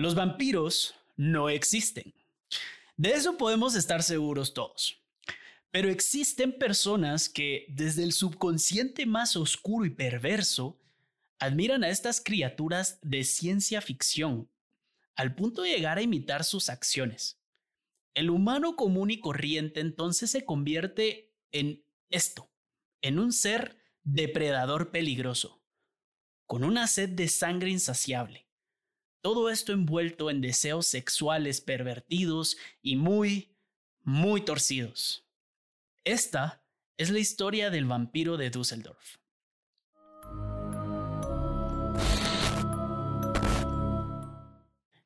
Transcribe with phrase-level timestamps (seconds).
[0.00, 2.14] Los vampiros no existen.
[2.96, 4.98] De eso podemos estar seguros todos.
[5.70, 10.80] Pero existen personas que desde el subconsciente más oscuro y perverso
[11.38, 14.48] admiran a estas criaturas de ciencia ficción,
[15.16, 17.38] al punto de llegar a imitar sus acciones.
[18.14, 22.50] El humano común y corriente entonces se convierte en esto,
[23.02, 25.60] en un ser depredador peligroso,
[26.46, 28.46] con una sed de sangre insaciable,
[29.22, 33.54] todo esto envuelto en deseos sexuales pervertidos y muy,
[34.02, 35.26] muy torcidos.
[36.04, 36.62] Esta
[36.96, 39.16] es la historia del vampiro de Düsseldorf.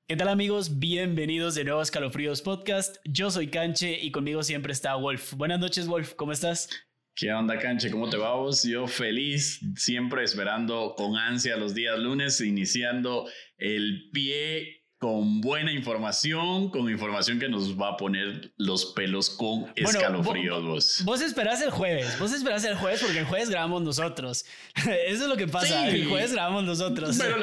[0.07, 0.79] ¿Qué tal amigos?
[0.79, 2.99] Bienvenidos de nuevo a Escalofríos Podcast.
[3.05, 5.33] Yo soy Canche y conmigo siempre está Wolf.
[5.35, 6.69] Buenas noches Wolf, ¿cómo estás?
[7.17, 7.93] ¿Qué onda, Canche?
[7.93, 8.65] ¿Cómo te va vos?
[8.65, 16.71] Yo feliz, siempre esperando con ansia los días lunes, iniciando el pie con buena información,
[16.71, 20.65] con información que nos va a poner los pelos con escalofríos.
[20.65, 21.03] vos.
[21.05, 24.45] vos esperás el jueves, vos esperás el jueves porque el jueves grabamos nosotros.
[25.07, 27.17] Eso es lo que pasa, el jueves grabamos nosotros.
[27.17, 27.37] Pero,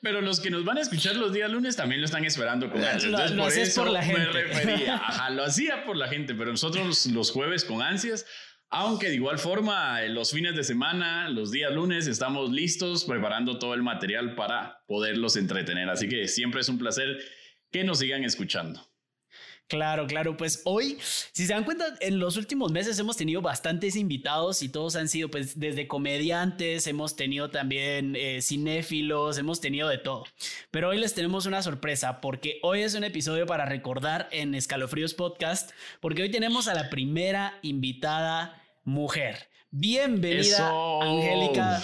[0.00, 2.82] pero, los que nos van a escuchar los días lunes también lo están esperando con
[2.82, 3.04] ansias.
[3.04, 4.20] Entonces, por eso por la gente.
[4.20, 4.94] me refería.
[5.06, 8.26] Ajá, lo hacía por la gente, pero nosotros los jueves con ansias
[8.72, 13.74] aunque de igual forma, los fines de semana, los días lunes, estamos listos preparando todo
[13.74, 15.90] el material para poderlos entretener.
[15.90, 17.18] Así que siempre es un placer
[17.70, 18.80] que nos sigan escuchando.
[19.68, 20.36] Claro, claro.
[20.38, 24.70] Pues hoy, si se dan cuenta, en los últimos meses hemos tenido bastantes invitados y
[24.70, 30.24] todos han sido, pues, desde comediantes, hemos tenido también eh, cinéfilos, hemos tenido de todo.
[30.70, 35.14] Pero hoy les tenemos una sorpresa porque hoy es un episodio para recordar en Escalofríos
[35.14, 39.48] Podcast, porque hoy tenemos a la primera invitada mujer.
[39.70, 41.82] Bienvenida, Angélica.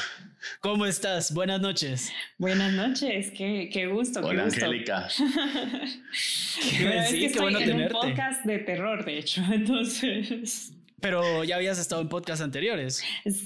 [0.60, 1.32] ¿Cómo estás?
[1.32, 2.12] Buenas noches.
[2.38, 4.20] Buenas noches, qué, qué gusto.
[4.20, 5.08] Hola, Angélica.
[6.12, 7.94] sí, qué bueno tenerte.
[7.94, 10.72] un podcast de terror, de hecho, entonces.
[11.00, 13.04] Pero ya habías estado en podcasts anteriores.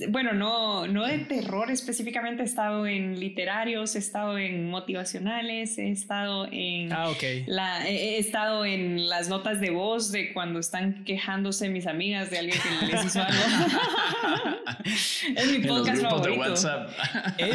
[0.08, 5.90] Bueno, no, no de terror específicamente, he estado en literarios, he estado en motivacionales, he
[5.90, 6.90] estado en...
[6.92, 7.22] Ah, ok.
[7.46, 12.38] La, he estado en las notas de voz de cuando están quejándose mis amigas de
[12.38, 13.42] alguien que les hizo algo.
[15.36, 16.30] es mi podcast favorito.
[16.30, 16.90] De WhatsApp.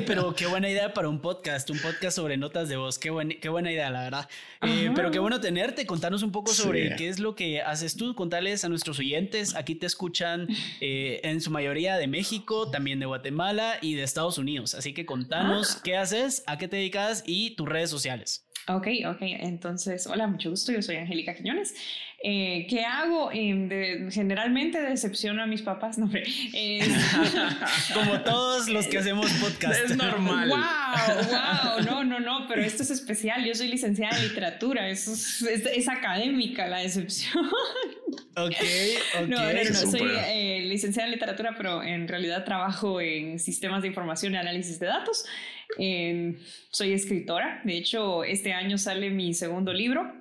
[0.05, 2.99] pero qué buena idea para un podcast, un podcast sobre notas de voz.
[2.99, 4.29] Qué, qué buena idea, la verdad.
[4.61, 8.13] Eh, pero qué bueno tenerte, contarnos un poco sobre qué es lo que haces tú,
[8.13, 9.55] contarles a nuestros oyentes.
[9.55, 10.47] Aquí te escuchan
[10.81, 14.75] eh, en su mayoría de México, también de Guatemala y de Estados Unidos.
[14.75, 15.81] Así que contanos ah.
[15.83, 18.47] qué haces, a qué te dedicas y tus redes sociales.
[18.69, 19.21] Ok, ok.
[19.21, 20.73] Entonces, hola, mucho gusto.
[20.73, 21.73] Yo soy Angélica Quiñones.
[22.23, 23.29] Eh, ¿Qué hago?
[23.31, 26.79] Eh, generalmente decepciono a mis papás, no, eh,
[27.93, 29.79] Como todos los que hacemos podcast.
[29.85, 30.49] Es normal.
[30.49, 30.57] Wow,
[31.29, 33.45] wow, no, no, no, pero esto es especial.
[33.45, 37.45] Yo soy licenciada en literatura, es, es, académica la decepción.
[38.35, 38.35] Ok,
[39.21, 39.27] ok.
[39.27, 43.89] No, no, no, soy eh, licenciada en literatura, pero en realidad trabajo en sistemas de
[43.89, 45.25] información y análisis de datos.
[46.71, 50.11] Soy escritora, de hecho, este año sale mi segundo libro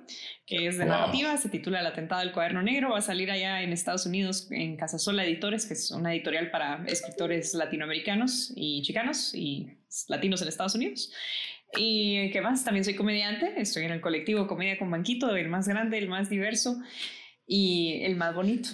[0.47, 3.61] que es de narrativa, se titula El atentado del cuaderno negro, va a salir allá
[3.61, 9.35] en Estados Unidos en Casasola Editores, que es una editorial para escritores latinoamericanos y chicanos
[9.35, 9.67] y
[10.07, 11.11] latinos en Estados Unidos.
[11.75, 15.67] Y qué más, también soy comediante, estoy en el colectivo Comedia con Banquito, el más
[15.67, 16.77] grande, el más diverso
[17.47, 18.69] y el más bonito.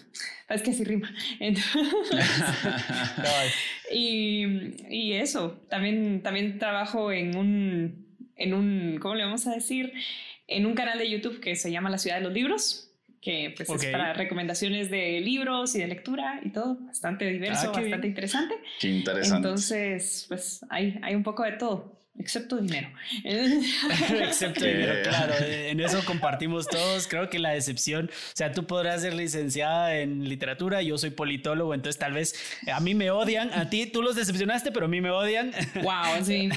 [0.50, 1.10] Es que así rima.
[3.92, 4.46] y,
[4.90, 9.94] y, eso, también, también trabajo en un, en un, ¿cómo le vamos a decir?
[10.48, 12.90] en un canal de YouTube que se llama La Ciudad de los Libros,
[13.22, 17.80] que pues es para recomendaciones de libros y de lectura y todo, bastante diverso, ah,
[17.80, 18.56] bastante interesante.
[18.80, 19.38] Qué interesante.
[19.38, 22.00] Entonces, pues hay, hay un poco de todo.
[22.20, 22.90] Excepto dinero.
[23.24, 25.34] Excepto dinero, claro.
[25.44, 27.08] En eso compartimos todos.
[27.08, 31.74] Creo que la decepción, o sea, tú podrás ser licenciada en literatura, yo soy politólogo,
[31.74, 32.36] entonces tal vez
[32.72, 35.52] a mí me odian, a ti tú los decepcionaste, pero a mí me odian.
[35.82, 36.50] Wow, sí.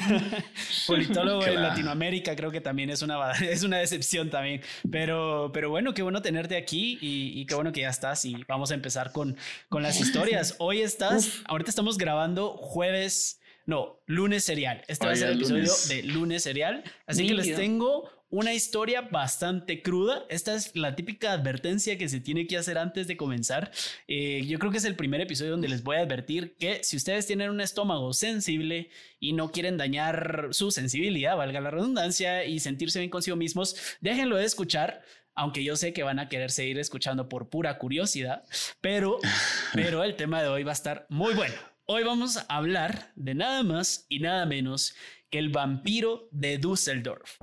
[0.87, 4.61] politólogo en Latinoamérica creo que también es una, es una decepción también.
[4.91, 8.73] Pero, pero bueno, qué bueno tenerte aquí y, qué bueno que ya estás y vamos
[8.73, 9.37] a empezar con,
[9.71, 10.57] con las historias.
[10.59, 14.83] Hoy estás, ahorita estamos grabando jueves no, lunes serial.
[14.87, 16.85] Este va a ser el episodio de lunes serial.
[17.07, 20.25] Así que les tengo una historia bastante cruda.
[20.29, 23.73] Esta es la típica advertencia que se tiene que hacer antes de comenzar.
[24.07, 26.97] Eh, yo creo que es el primer episodio donde les voy a advertir que si
[26.97, 32.61] ustedes tienen un estómago sensible y no quieren dañar su sensibilidad, valga la redundancia, y
[32.61, 35.03] sentirse bien consigo mismos, déjenlo de escuchar
[35.39, 38.43] aunque yo sé que van a querer seguir escuchando por pura curiosidad,
[38.81, 39.19] pero,
[39.75, 41.55] pero el tema de hoy va a estar muy bueno.
[41.89, 44.97] Hoy vamos a hablar de nada más y nada menos
[45.31, 47.37] que el vampiro de Düsseldorf.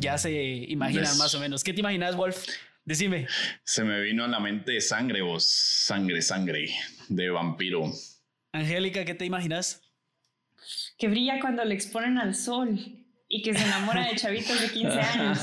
[0.00, 0.32] ya se
[0.68, 1.62] imaginan más o menos.
[1.62, 2.48] ¿Qué te imaginas, Wolf?
[2.84, 3.28] Decime.
[3.62, 5.44] Se me vino a la mente sangre, vos.
[5.44, 6.68] Sangre, sangre
[7.08, 7.92] de vampiro.
[8.52, 9.80] Angélica, ¿qué te imaginas?
[10.98, 12.76] Que brilla cuando le exponen al sol
[13.28, 15.38] y que se enamora de chavitos de 15 años.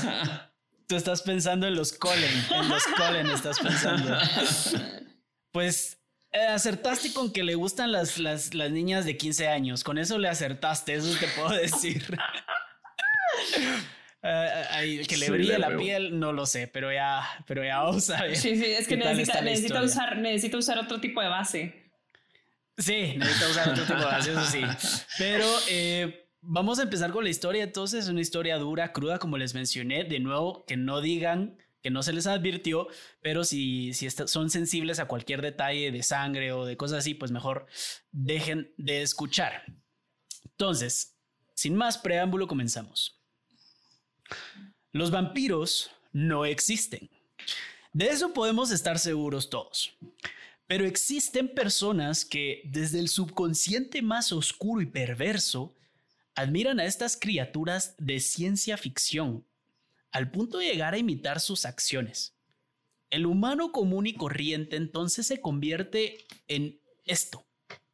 [0.86, 4.18] Tú estás pensando en los Colen, en los Colen estás pensando.
[5.52, 5.98] Pues
[6.42, 9.84] acertaste con que le gustan las, las, las, niñas de 15 años.
[9.84, 12.04] Con eso le acertaste, eso te puedo decir.
[14.22, 18.22] Uh, que le brille la piel, no lo sé, pero ya, pero ya vamos a
[18.22, 18.34] ver.
[18.34, 21.92] Sí, sí, es que necesita, necesita, usar, necesita usar otro tipo de base.
[22.76, 24.62] Sí, necesita usar otro tipo de base, eso sí.
[25.18, 27.62] Pero eh, vamos a empezar con la historia.
[27.62, 30.02] Entonces, es una historia dura, cruda, como les mencioné.
[30.02, 32.88] De nuevo, que no digan que no se les advirtió,
[33.22, 37.30] pero si, si son sensibles a cualquier detalle de sangre o de cosas así, pues
[37.30, 37.68] mejor
[38.10, 39.62] dejen de escuchar.
[40.46, 41.16] Entonces,
[41.54, 43.22] sin más preámbulo, comenzamos.
[44.90, 47.08] Los vampiros no existen.
[47.92, 49.96] De eso podemos estar seguros todos.
[50.66, 55.76] Pero existen personas que desde el subconsciente más oscuro y perverso
[56.34, 59.46] admiran a estas criaturas de ciencia ficción,
[60.12, 62.34] al punto de llegar a imitar sus acciones.
[63.10, 67.46] El humano común y corriente entonces se convierte en esto,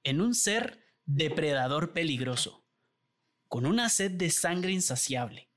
[0.04, 2.64] en un ser depredador peligroso,
[3.48, 5.48] con una sed de sangre insaciable,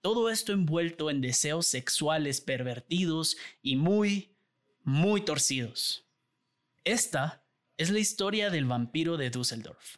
[0.00, 4.34] todo esto envuelto en deseos sexuales pervertidos y muy,
[4.82, 6.06] muy torcidos.
[6.84, 7.44] Esta
[7.76, 9.96] es la historia del vampiro de Düsseldorf.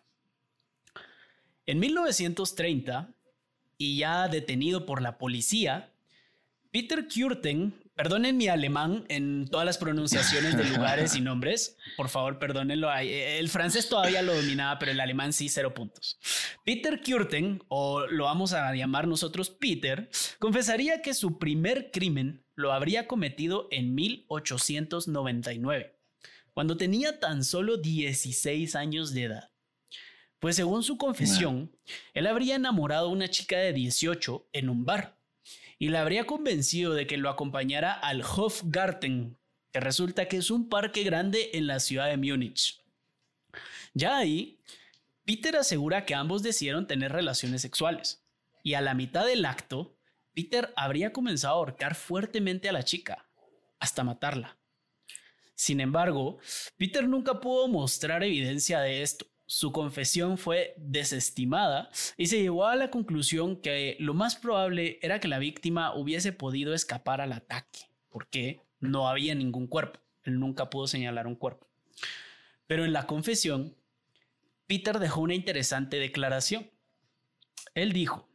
[1.66, 3.14] En 1930,
[3.78, 5.92] y ya detenido por la policía,
[6.70, 11.76] Peter Kürten Perdonen mi alemán en todas las pronunciaciones de lugares y nombres.
[11.96, 12.90] Por favor, perdónenlo.
[12.92, 16.18] El francés todavía lo dominaba, pero el alemán sí, cero puntos.
[16.64, 20.08] Peter Kürten, o lo vamos a llamar nosotros Peter,
[20.38, 25.94] confesaría que su primer crimen lo habría cometido en 1899,
[26.54, 29.51] cuando tenía tan solo 16 años de edad.
[30.42, 31.70] Pues según su confesión,
[32.14, 35.16] él habría enamorado a una chica de 18 en un bar
[35.78, 39.38] y la habría convencido de que lo acompañara al Hofgarten,
[39.70, 42.82] que resulta que es un parque grande en la ciudad de Múnich.
[43.94, 44.58] Ya ahí,
[45.24, 48.26] Peter asegura que ambos decidieron tener relaciones sexuales,
[48.64, 49.96] y a la mitad del acto,
[50.34, 53.28] Peter habría comenzado a ahorcar fuertemente a la chica,
[53.78, 54.58] hasta matarla.
[55.54, 56.38] Sin embargo,
[56.76, 62.74] Peter nunca pudo mostrar evidencia de esto, su confesión fue desestimada y se llegó a
[62.74, 67.80] la conclusión que lo más probable era que la víctima hubiese podido escapar al ataque,
[68.08, 70.00] porque no había ningún cuerpo.
[70.22, 71.66] Él nunca pudo señalar un cuerpo.
[72.66, 73.76] Pero en la confesión,
[74.66, 76.70] Peter dejó una interesante declaración.
[77.74, 78.26] Él dijo,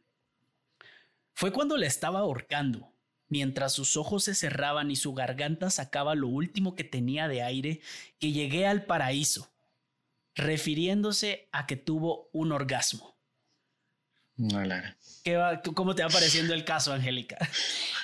[1.34, 2.92] fue cuando la estaba ahorcando,
[3.26, 7.80] mientras sus ojos se cerraban y su garganta sacaba lo último que tenía de aire,
[8.20, 9.50] que llegué al paraíso
[10.38, 13.18] refiriéndose a que tuvo un orgasmo.
[15.24, 17.36] ¿Qué va, ¿Cómo te va pareciendo el caso, Angélica?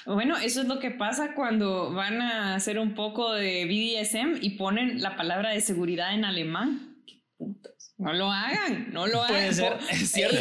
[0.05, 4.51] Bueno, eso es lo que pasa cuando van a hacer un poco de BDSM y
[4.51, 6.99] ponen la palabra de seguridad en alemán.
[7.97, 9.55] No lo hagan, no lo Puede hagan.
[9.55, 10.37] Ser, es cierto.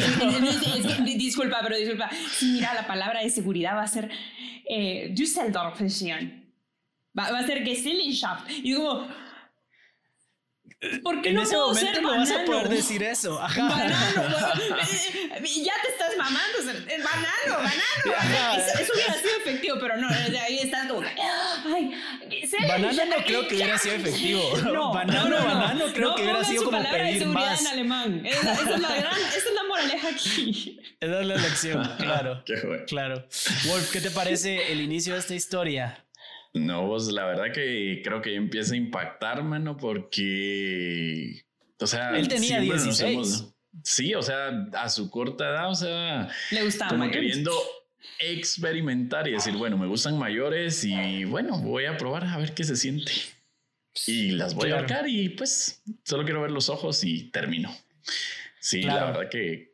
[1.04, 2.10] disculpa, pero disculpa.
[2.42, 4.10] mira, la palabra de seguridad va a ser
[4.68, 5.80] eh, Düsseldorf.
[5.80, 8.50] Va, va a ser Gesellschaft.
[8.64, 9.06] Y como,
[11.02, 13.36] ¿Por qué en ese momento no vas a poder decir eso.
[13.38, 13.54] Banano,
[15.42, 16.58] ya te estás mamando.
[16.64, 18.56] Banano, banano.
[18.56, 21.02] Eso, hubiera sido efectivo, pero no, ahí estás como.
[21.74, 21.94] Ay,
[22.68, 24.42] banano no creo que hubiera sido efectivo.
[24.74, 27.60] No, banano, no, banano creo que hubiera sido como pedir más.
[27.60, 28.26] en alemán.
[28.26, 30.80] Esa, es la gran, esa es la moraleja aquí.
[31.00, 32.42] Esa es la lección, claro.
[32.86, 33.26] Claro.
[33.66, 36.03] Wolf, ¿qué te parece el inicio de esta historia?
[36.54, 41.44] No, pues la verdad que creo que empieza a impactar, mano, porque.
[41.78, 42.16] O sea.
[42.16, 43.52] Él tenía 16.
[43.82, 46.28] sí, o sea, a su corta edad, o sea.
[46.52, 46.92] Le gustaba.
[46.92, 47.52] Como queriendo
[48.20, 52.64] experimentar y decir, bueno, me gustan mayores y bueno, voy a probar a ver qué
[52.64, 53.12] se siente.
[54.06, 57.74] Y las voy a ahorcar y pues solo quiero ver los ojos y termino.
[58.60, 59.72] Sí, la verdad que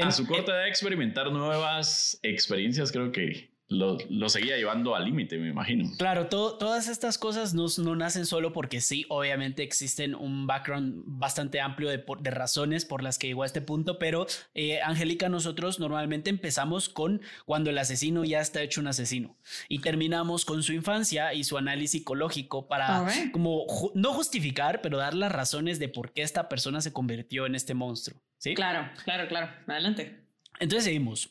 [0.00, 5.48] a su corta edad experimentar nuevas experiencias creo que lo, seguía llevando al límite, me
[5.48, 5.90] imagino.
[5.98, 11.60] Claro, todas estas cosas no, no, nacen solo porque sí, obviamente existen un background bastante
[11.60, 15.80] amplio de, de razones por las que llegó a este punto, pero eh, Angélica, nosotros
[15.80, 19.36] normalmente empezamos con cuando el asesino ya está hecho un asesino
[19.68, 25.14] y terminamos con su infancia y su análisis psicológico para como no justificar, pero dar
[25.14, 28.20] las razones de por qué esta persona se convirtió en este monstruo.
[28.38, 28.54] ¿sí?
[28.54, 29.50] Claro, claro, claro.
[29.66, 30.20] Adelante.
[30.60, 31.30] Entonces seguimos.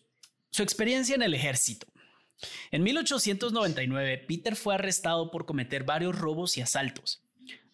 [0.50, 1.88] Su experiencia en el ejército.
[2.72, 7.24] En 1899, Peter fue arrestado por cometer varios robos y asaltos.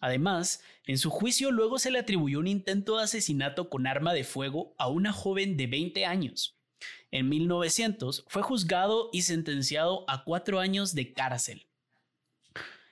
[0.00, 4.24] Además, en su juicio luego se le atribuyó un intento de asesinato con arma de
[4.24, 6.56] fuego a una joven de 20 años.
[7.10, 11.66] En 1900 fue juzgado y sentenciado a cuatro años de cárcel.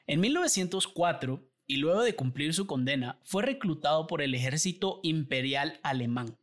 [0.06, 6.36] En 1904, y luego de cumplir su condena, fue reclutado por el ejército imperial alemán.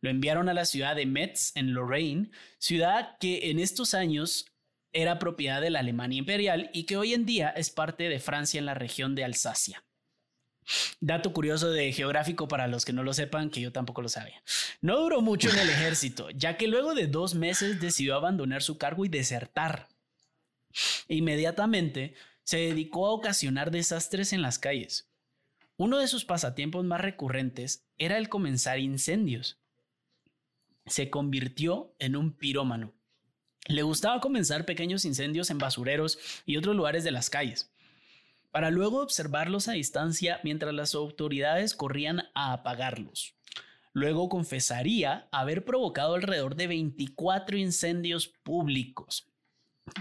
[0.00, 4.46] Lo enviaron a la ciudad de Metz, en Lorraine, ciudad que en estos años
[5.02, 8.58] era propiedad de la Alemania imperial y que hoy en día es parte de Francia
[8.58, 9.84] en la región de Alsacia.
[11.00, 14.42] Dato curioso de geográfico para los que no lo sepan, que yo tampoco lo sabía.
[14.80, 18.76] No duró mucho en el ejército, ya que luego de dos meses decidió abandonar su
[18.76, 19.88] cargo y desertar.
[21.06, 25.08] Inmediatamente se dedicó a ocasionar desastres en las calles.
[25.76, 29.60] Uno de sus pasatiempos más recurrentes era el comenzar incendios.
[30.86, 32.97] Se convirtió en un pirómano.
[33.68, 37.70] Le gustaba comenzar pequeños incendios en basureros y otros lugares de las calles
[38.50, 43.34] para luego observarlos a distancia mientras las autoridades corrían a apagarlos.
[43.92, 49.28] Luego confesaría haber provocado alrededor de 24 incendios públicos.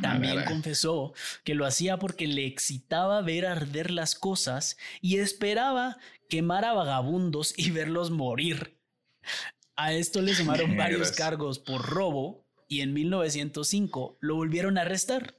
[0.02, 5.98] También confesó que lo hacía porque le excitaba ver arder las cosas y esperaba
[6.30, 8.78] quemar a vagabundos y verlos morir.
[9.76, 15.36] A esto le sumaron varios cargos por robo y en 1905 lo volvieron a arrestar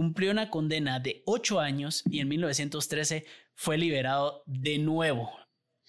[0.00, 5.30] cumplió una condena de ocho años y en 1913 fue liberado de nuevo.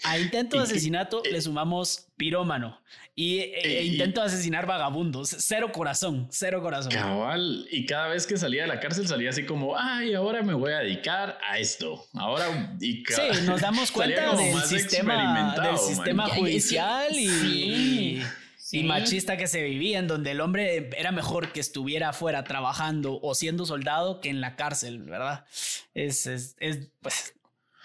[0.03, 2.81] A intento de asesinato le sumamos pirómano
[3.15, 5.35] y, e, intento de asesinar vagabundos.
[5.39, 6.91] Cero corazón, cero corazón.
[6.91, 7.67] Cabal.
[7.71, 10.73] Y cada vez que salía de la cárcel salía así como, ay, ahora me voy
[10.73, 12.03] a dedicar a esto.
[12.13, 12.75] Ahora.
[12.81, 18.23] Y sí, nos damos cuenta del sistema, del sistema judicial y
[18.71, 23.19] y machista que se vivía, en donde el hombre era mejor que estuviera afuera trabajando
[23.21, 25.45] o siendo soldado que en la cárcel, ¿verdad?
[25.93, 27.33] Es, es, es pues,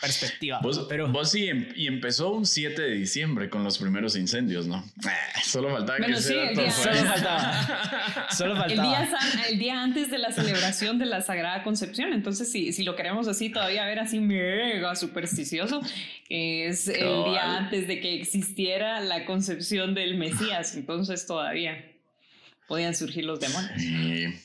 [0.00, 0.60] perspectiva.
[0.62, 1.08] Vos, pero...
[1.08, 4.84] vos sí, em, y empezó un 7 de diciembre con los primeros incendios, ¿no?
[5.44, 6.34] Solo faltaba que sí,
[6.70, 8.28] Solo faltaba.
[8.30, 8.72] Solo faltaba.
[8.72, 9.18] El día,
[9.50, 12.12] el día, antes de la celebración de la Sagrada Concepción.
[12.12, 15.80] Entonces, si, si lo queremos así, todavía ver así mega supersticioso,
[16.28, 20.76] es el día antes de que existiera la concepción del Mesías.
[20.76, 21.95] Entonces, todavía
[22.66, 23.72] podían surgir los demonios.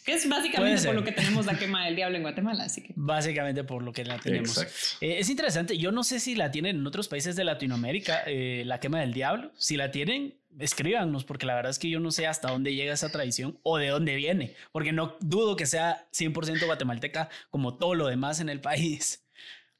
[0.05, 2.93] Que es básicamente por lo que tenemos la quema del diablo en Guatemala, así que.
[2.95, 4.57] Básicamente por lo que la tenemos.
[5.01, 8.63] Eh, es interesante, yo no sé si la tienen en otros países de Latinoamérica, eh,
[8.65, 9.51] la quema del diablo.
[9.57, 12.93] Si la tienen, escríbanos, porque la verdad es que yo no sé hasta dónde llega
[12.93, 17.95] esa tradición o de dónde viene, porque no dudo que sea 100% guatemalteca como todo
[17.95, 19.25] lo demás en el país.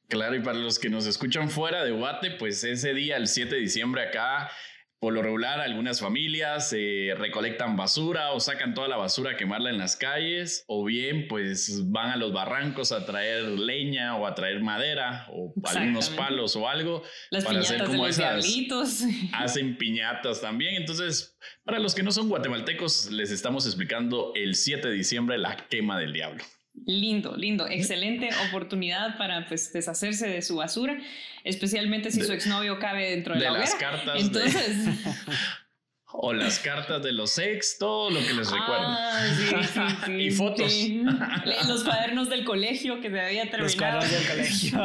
[0.08, 3.54] Claro, y para los que nos escuchan fuera de Guate, pues ese día, el 7
[3.54, 4.50] de diciembre acá,
[5.02, 9.70] por lo regular, algunas familias eh, recolectan basura o sacan toda la basura a quemarla
[9.70, 14.36] en las calles, o bien pues van a los barrancos a traer leña o a
[14.36, 17.02] traer madera o algunos palos o algo
[17.44, 18.46] para hacer como esas.
[19.32, 20.76] Hacen piñatas también.
[20.76, 25.56] Entonces, para los que no son guatemaltecos, les estamos explicando el 7 de diciembre la
[25.68, 26.44] quema del diablo.
[26.74, 30.98] Lindo, lindo, excelente oportunidad para pues, deshacerse de su basura,
[31.44, 34.20] especialmente si su exnovio cabe dentro de, de la las cartas.
[34.20, 34.76] Entonces,
[36.12, 40.18] o las cartas de los ex, todo lo que les ah, recuerda.
[40.18, 40.72] y fotos.
[41.68, 43.64] Los cuadernos del colegio que se había terminado.
[43.64, 44.78] Los cuadernos del colegio.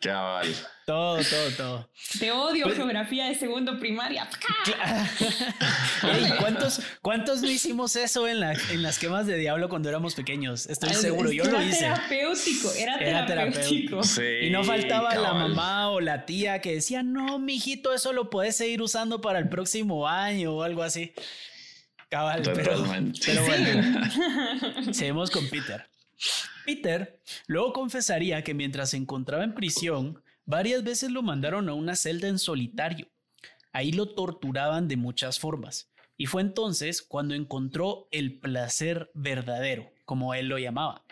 [0.00, 0.54] Cabal.
[0.86, 1.90] Todo, todo, todo.
[2.18, 4.28] Te odio, pues- geografía de segundo primaria.
[6.38, 10.66] ¿cuántos, ¿Cuántos no hicimos eso en, la, en las quemas de diablo cuando éramos pequeños?
[10.66, 11.86] Estoy seguro, yo lo hice.
[11.86, 14.00] Era terapéutico, era, terapéutico.
[14.42, 18.56] y no faltaba la mamá o la tía que decía, no, mijito, eso lo puedes
[18.56, 21.14] seguir usando para el próximo año o algo así.
[22.10, 23.12] Cabal, pero, pero bueno,
[24.92, 25.88] seguimos con Peter.
[26.64, 31.96] Peter luego confesaría que mientras se encontraba en prisión, Varias veces lo mandaron a una
[31.96, 33.08] celda en solitario.
[33.72, 35.90] Ahí lo torturaban de muchas formas.
[36.16, 41.04] Y fue entonces cuando encontró el placer verdadero, como él lo llamaba.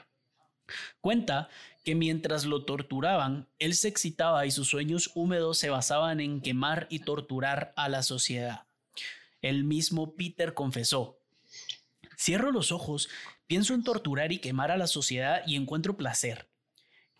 [1.00, 1.48] Cuenta
[1.84, 6.86] que mientras lo torturaban, él se excitaba y sus sueños húmedos se basaban en quemar
[6.90, 8.66] y torturar a la sociedad.
[9.40, 11.18] El mismo Peter confesó,
[12.16, 13.08] Cierro los ojos,
[13.48, 16.51] pienso en torturar y quemar a la sociedad y encuentro placer.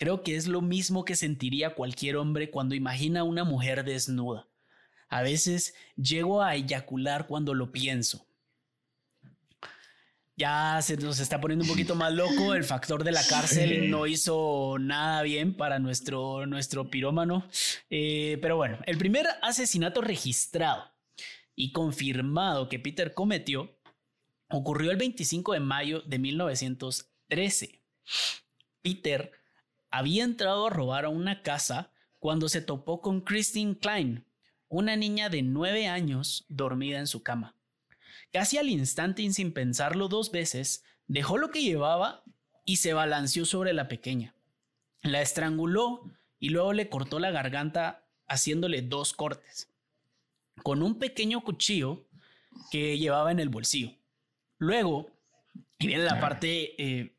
[0.03, 4.49] Creo que es lo mismo que sentiría cualquier hombre cuando imagina a una mujer desnuda.
[5.09, 8.27] A veces llego a eyacular cuando lo pienso.
[10.35, 12.53] Ya se nos está poniendo un poquito más loco.
[12.53, 17.49] El factor de la cárcel no hizo nada bien para nuestro, nuestro pirómano.
[17.89, 20.83] Eh, pero bueno, el primer asesinato registrado
[21.55, 23.79] y confirmado que Peter cometió
[24.49, 27.85] ocurrió el 25 de mayo de 1913.
[28.83, 29.42] Peter
[29.93, 34.25] había entrado a robar a una casa cuando se topó con Christine Klein,
[34.69, 37.55] una niña de nueve años dormida en su cama.
[38.33, 42.25] Casi al instante y sin pensarlo dos veces, dejó lo que llevaba
[42.65, 44.35] y se balanceó sobre la pequeña.
[45.03, 49.69] La estranguló y luego le cortó la garganta haciéndole dos cortes,
[50.63, 52.07] con un pequeño cuchillo
[52.71, 53.95] que llevaba en el bolsillo.
[54.59, 55.11] Luego,
[55.79, 57.13] y viene la parte, eh,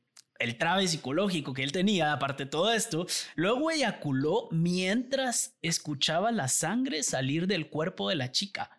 [0.44, 6.50] el trave psicológico que él tenía, aparte de todo esto, luego eyaculó mientras escuchaba la
[6.50, 8.70] sangre salir del cuerpo de la chica.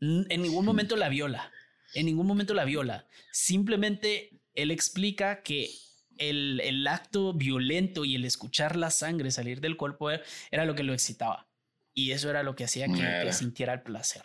[0.00, 1.50] En ningún momento la viola,
[1.94, 3.06] en ningún momento la viola.
[3.32, 5.70] Simplemente él explica que
[6.18, 10.92] el, acto violento y el escuchar la sangre salir del cuerpo era lo que lo
[10.92, 11.48] excitaba.
[11.94, 14.22] Y eso era lo que hacía que, sintiera el placer.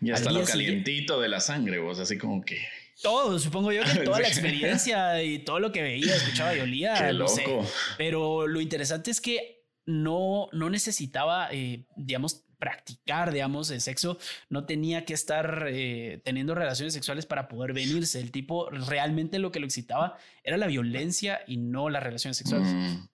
[0.00, 2.58] Y hasta lo calientito de la sangre, vos, así como que.
[3.02, 7.12] Todo, supongo yo que toda la experiencia y todo lo que veía, escuchaba y olía,
[7.12, 7.44] lo sé.
[7.96, 14.18] Pero lo interesante es que no, no necesitaba, eh, digamos, practicar, digamos, el sexo,
[14.50, 18.20] no tenía que estar eh, teniendo relaciones sexuales para poder venirse.
[18.20, 22.68] El tipo realmente lo que lo excitaba era la violencia y no las relaciones sexuales.
[22.68, 23.08] Mm.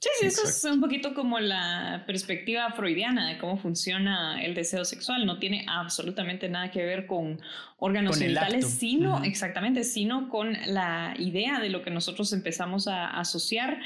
[0.00, 4.84] Sí, sí, eso es un poquito como la perspectiva freudiana de cómo funciona el deseo
[4.84, 5.26] sexual.
[5.26, 7.40] No tiene absolutamente nada que ver con
[7.78, 13.80] órganos genitales, sino, exactamente, sino con la idea de lo que nosotros empezamos a asociar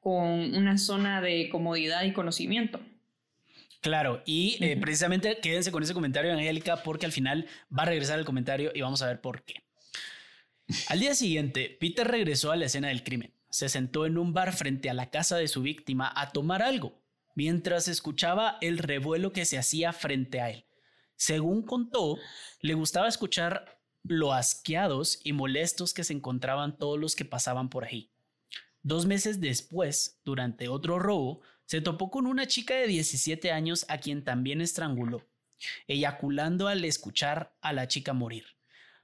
[0.00, 2.80] con una zona de comodidad y conocimiento.
[3.82, 7.46] Claro, y eh, precisamente quédense con ese comentario, Angélica, porque al final
[7.76, 9.62] va a regresar el comentario y vamos a ver por qué.
[10.88, 13.32] Al día siguiente, Peter regresó a la escena del crimen.
[13.50, 17.00] Se sentó en un bar frente a la casa de su víctima a tomar algo,
[17.34, 20.66] mientras escuchaba el revuelo que se hacía frente a él.
[21.16, 22.18] Según contó,
[22.60, 27.84] le gustaba escuchar lo asqueados y molestos que se encontraban todos los que pasaban por
[27.84, 28.10] ahí.
[28.82, 33.98] Dos meses después, durante otro robo, se topó con una chica de 17 años a
[33.98, 35.26] quien también estranguló,
[35.86, 38.46] eyaculando al escuchar a la chica morir.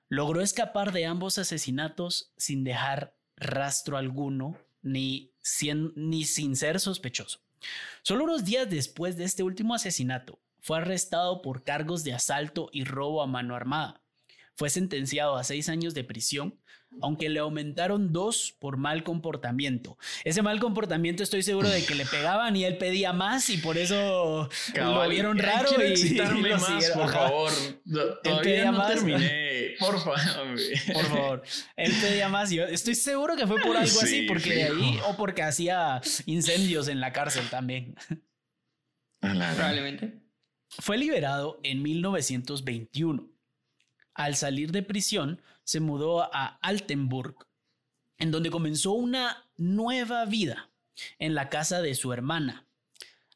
[0.08, 5.32] Logró escapar de ambos asesinatos sin dejar rastro alguno ni,
[5.96, 7.40] ni sin ser sospechoso.
[8.02, 12.84] Solo unos días después de este último asesinato, fue arrestado por cargos de asalto y
[12.84, 14.02] robo a mano armada.
[14.56, 16.60] Fue sentenciado a seis años de prisión
[17.02, 19.98] aunque le aumentaron dos por mal comportamiento.
[20.24, 23.78] Ese mal comportamiento estoy seguro de que le pegaban y él pedía más y por
[23.78, 27.52] eso lo vieron raro y, más, por favor.
[28.22, 30.18] Todavía no terminé, por favor.
[30.92, 31.42] Por favor.
[31.76, 35.00] Él pedía más y yo estoy seguro que fue por algo así, porque de ahí
[35.06, 37.94] o porque hacía incendios en la cárcel también.
[39.20, 40.24] Probablemente.
[40.80, 43.28] Fue liberado en 1921.
[44.14, 47.34] Al salir de prisión, se mudó a Altenburg,
[48.18, 50.70] en donde comenzó una nueva vida
[51.18, 52.66] en la casa de su hermana.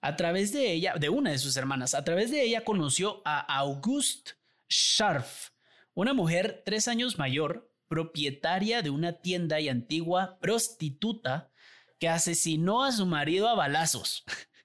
[0.00, 3.40] A través de ella, de una de sus hermanas, a través de ella conoció a
[3.58, 4.30] August
[4.70, 5.50] Scharf,
[5.94, 11.50] una mujer tres años mayor, propietaria de una tienda y antigua prostituta
[11.98, 14.24] que asesinó a su marido a balazos.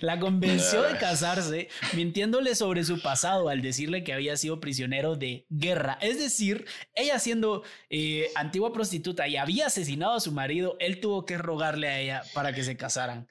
[0.00, 5.46] La convenció de casarse, mintiéndole sobre su pasado al decirle que había sido prisionero de
[5.50, 5.98] guerra.
[6.00, 11.24] Es decir, ella siendo eh, antigua prostituta y había asesinado a su marido, él tuvo
[11.26, 13.28] que rogarle a ella para que se casaran.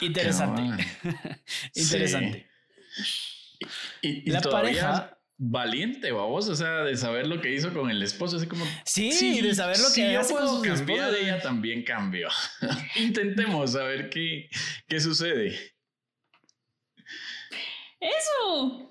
[0.00, 0.62] Interesante.
[1.74, 2.48] Interesante.
[4.00, 8.36] Y, la pareja valiente, vamos, o sea, de saber lo que hizo con el esposo,
[8.36, 8.64] así como...
[8.84, 12.28] Sí, de saber lo que hace con su cambiar, ella también cambió.
[12.96, 14.48] Intentemos saber qué,
[14.86, 15.74] qué sucede.
[17.98, 18.88] Eso.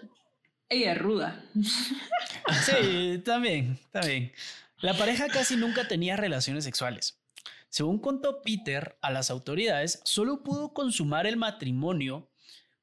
[0.67, 1.45] Ella es ruda.
[2.65, 4.33] sí, también, también.
[4.79, 7.21] La pareja casi nunca tenía relaciones sexuales.
[7.69, 12.29] Según contó Peter a las autoridades, solo pudo consumar el matrimonio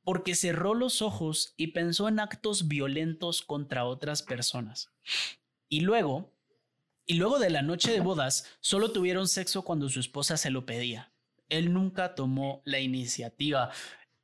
[0.08, 4.90] porque cerró los ojos y pensó en actos violentos contra otras personas.
[5.68, 6.32] Y luego,
[7.04, 10.64] y luego de la noche de bodas, solo tuvieron sexo cuando su esposa se lo
[10.64, 11.12] pedía.
[11.50, 13.70] Él nunca tomó la iniciativa.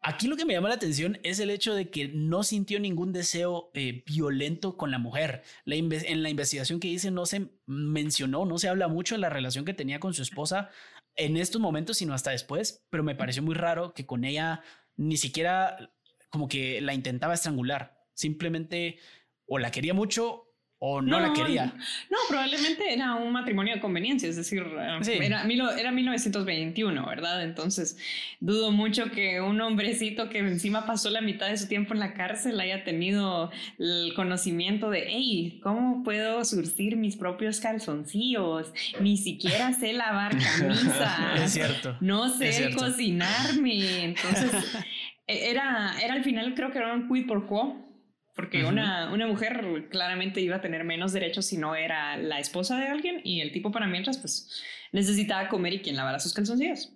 [0.01, 3.12] Aquí lo que me llama la atención es el hecho de que no sintió ningún
[3.12, 5.42] deseo eh, violento con la mujer.
[5.66, 9.66] en la investigación que hice no se mencionó, no se habla mucho de la relación
[9.66, 10.70] que tenía con su esposa
[11.16, 14.62] en estos momentos, sino hasta después, pero me pareció muy raro que con ella
[14.96, 15.92] ni siquiera
[16.30, 18.04] como que la intentaba estrangular.
[18.14, 18.98] Simplemente
[19.46, 20.54] o la quería mucho
[20.87, 21.73] o no, la quería.
[22.11, 25.42] No, probablemente era un matrimonio de conveniencia, es decir, eh, era,
[25.79, 27.42] era 1921, ¿verdad?
[27.42, 27.97] Entonces,
[28.38, 32.12] dudo mucho que un hombrecito que encima pasó la mitad de su tiempo en la
[32.12, 38.70] cárcel haya tenido el conocimiento de, hey, ¿cómo puedo surcir mis propios calzoncillos?
[39.01, 41.35] Ni siquiera sé lavar camisa.
[41.42, 41.97] es cierto.
[42.03, 44.05] No sé cocinarme.
[44.05, 44.53] Entonces,
[45.27, 47.93] e-, era, era al final creo que era un quid por quo
[48.35, 52.77] porque una, una, mujer claramente iba a tener menos derechos si no era la esposa
[52.79, 56.92] de alguien y el tipo para mientras pues necesitaba comer y quien lavara sus calzoncillos.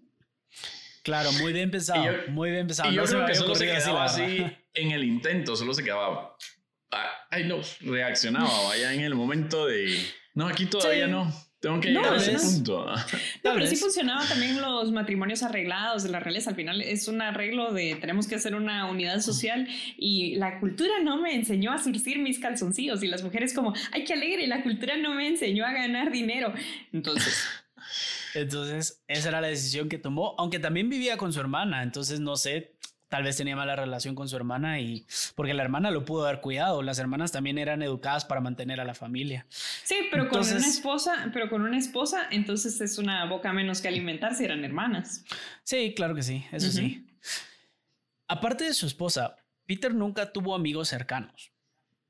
[1.04, 2.90] Claro, muy bien pensado, muy bien pensado.
[2.90, 6.36] Y yo creo que solo se quedaba así, en el intento, solo se quedaba,
[6.90, 9.96] ah, ay no, reaccionaba, vaya en el momento de,
[10.34, 11.32] no, aquí todavía no.
[11.60, 12.86] Tengo que llegar a ese punto.
[12.86, 16.46] No, pero sí funcionaban también los matrimonios arreglados de las reales.
[16.46, 19.66] Al final es un arreglo de tenemos que hacer una unidad social
[19.96, 24.04] y la cultura no me enseñó a surcir mis calzoncillos y las mujeres como, ay,
[24.04, 26.52] qué alegre, la cultura no me enseñó a ganar dinero.
[26.92, 27.44] Entonces...
[28.34, 32.36] Entonces, esa era la decisión que tomó, aunque también vivía con su hermana, entonces no
[32.36, 32.76] sé,
[33.08, 36.40] tal vez tenía mala relación con su hermana y porque la hermana lo pudo haber
[36.40, 39.46] cuidado, las hermanas también eran educadas para mantener a la familia.
[39.50, 43.88] Sí, pero con una esposa, pero con una esposa, entonces es una boca menos que
[43.88, 45.24] alimentar si eran hermanas.
[45.64, 47.06] Sí, claro que sí, eso sí.
[48.28, 51.52] Aparte de su esposa, Peter nunca tuvo amigos cercanos,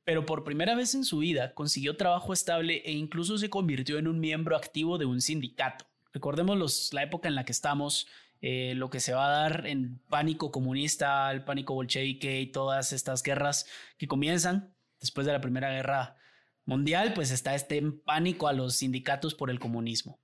[0.05, 4.09] pero por primera vez en su vida consiguió trabajo estable e incluso se convirtió en
[4.09, 5.87] un miembro activo de un sindicato.
[6.13, 8.09] Recordemos la época en la que estamos,
[8.41, 12.93] eh, lo que se va a dar en pánico comunista, el pánico bolchevique y todas
[12.93, 16.17] estas guerras que comienzan después de la Primera Guerra
[16.65, 20.21] Mundial, pues está este pánico a los sindicatos por el comunismo.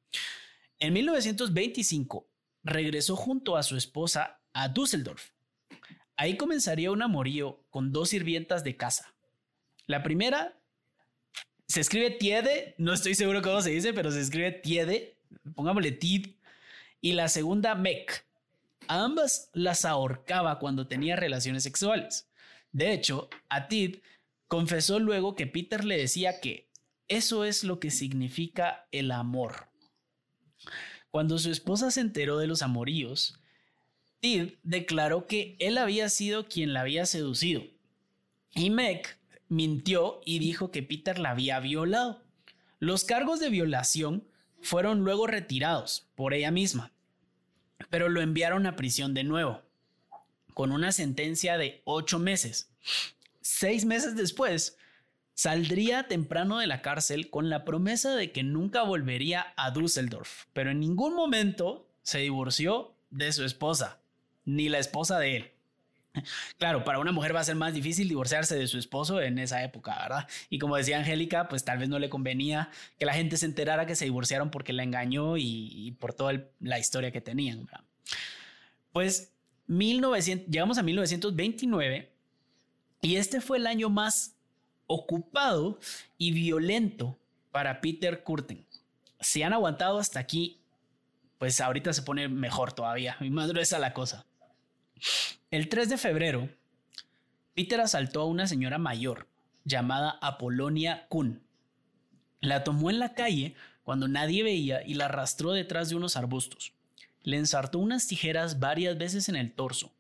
[0.79, 2.29] En 1925
[2.63, 5.31] regresó junto a su esposa a Düsseldorf.
[6.17, 9.15] Ahí comenzaría un amorío con dos sirvientas de casa.
[9.87, 10.61] La primera
[11.67, 15.17] se escribe Tiede, no estoy seguro cómo se dice, pero se escribe Tiede,
[15.55, 16.37] pongámosle Tid,
[17.05, 18.25] y la segunda Mec.
[18.89, 22.31] ambas las ahorcaba cuando tenía relaciones sexuales.
[22.73, 23.97] De hecho, Atid
[24.49, 26.71] confesó luego que Peter le decía que
[27.07, 29.69] eso es lo que significa el amor.
[31.11, 33.39] Cuando su esposa se enteró de los amoríos,
[34.21, 37.65] Tid declaró que él había sido quien la había seducido.
[38.55, 39.19] Y Meg
[39.51, 42.23] mintió y dijo que Peter la había violado.
[42.79, 44.27] Los cargos de violación
[44.63, 46.94] fueron luego retirados por ella misma
[47.91, 49.63] pero lo enviaron a prisión de nuevo,
[50.53, 52.71] con una sentencia de ocho meses.
[53.41, 54.79] Seis meses después,
[55.35, 60.71] saldría temprano de la cárcel con la promesa de que nunca volvería a Düsseldorf, pero
[60.71, 64.01] en ningún momento se divorció de su esposa,
[64.45, 65.54] ni la esposa de él.
[66.59, 69.63] Claro, para una mujer va a ser más difícil divorciarse de su esposo en esa
[69.65, 70.29] época, ¿verdad?
[70.49, 73.87] Y como decía Angélica, pues tal vez no le convenía que la gente se enterara
[73.87, 77.85] que se divorciaron porque la engañó y, por toda la historia que tenían, ¿verdad?
[78.93, 79.33] Pues
[79.67, 82.13] 1900, llegamos a 1929
[83.03, 84.37] y este fue el año más
[84.87, 85.79] ocupado
[86.17, 87.19] y violento
[87.51, 88.65] para Peter Curtin.
[89.21, 90.61] Si han aguantado hasta aquí,
[91.39, 93.17] pues ahorita se pone mejor todavía.
[93.21, 94.27] Mi madre es a la cosa.
[95.51, 96.49] El 3 de febrero,
[97.55, 99.29] Peter asaltó a una señora mayor
[99.65, 101.43] llamada Apolonia Kuhn.
[102.41, 103.55] La tomó en la calle
[103.85, 106.73] cuando nadie veía y la arrastró detrás de unos arbustos.
[107.23, 109.93] Le ensartó unas tijeras varias veces en el torso.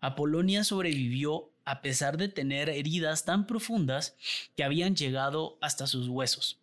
[0.00, 4.14] Apolonia sobrevivió a pesar de tener heridas tan profundas
[4.56, 6.58] que habían llegado hasta sus huesos.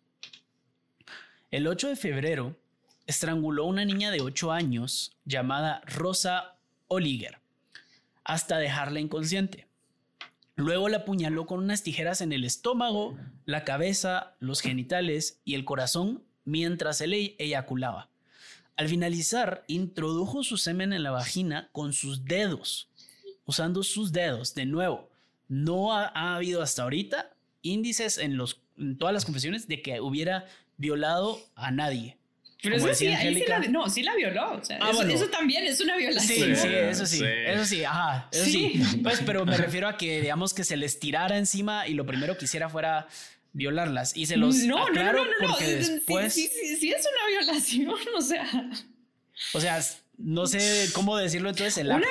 [1.50, 2.56] El 8 de febrero,
[3.06, 6.56] estranguló a una niña de 8 años llamada Rosa
[6.88, 7.40] Oliger
[8.26, 9.68] hasta dejarla inconsciente.
[10.56, 15.64] Luego la apuñaló con unas tijeras en el estómago, la cabeza, los genitales y el
[15.64, 18.10] corazón mientras él eyaculaba.
[18.76, 22.90] Al finalizar, introdujo su semen en la vagina con sus dedos,
[23.44, 24.54] usando sus dedos.
[24.54, 25.08] De nuevo,
[25.46, 27.30] no ha, habido hasta ahorita
[27.62, 28.36] índices en
[28.98, 30.46] todas las confesiones de que hubiera
[30.78, 32.18] violado a nadie.
[32.66, 34.54] Pero eso sí, ahí sí la, no, sí la violó.
[34.54, 36.56] O sea, ah, eso, también es una violación.
[36.56, 38.82] Sí, sí, eso sí, eso sí, ajá, eso sí.
[39.02, 42.36] Pues, pero me refiero a que, digamos, que se les tirara encima y lo primero
[42.36, 43.06] que hiciera fuera
[43.52, 44.16] violarlas.
[44.16, 46.32] Y se los no, no, no, no, porque después...
[46.32, 48.70] Sí, sí, sí, es una violación, o sea...
[49.52, 49.80] O sea,
[50.18, 52.08] no sé cómo decirlo entonces, el acto...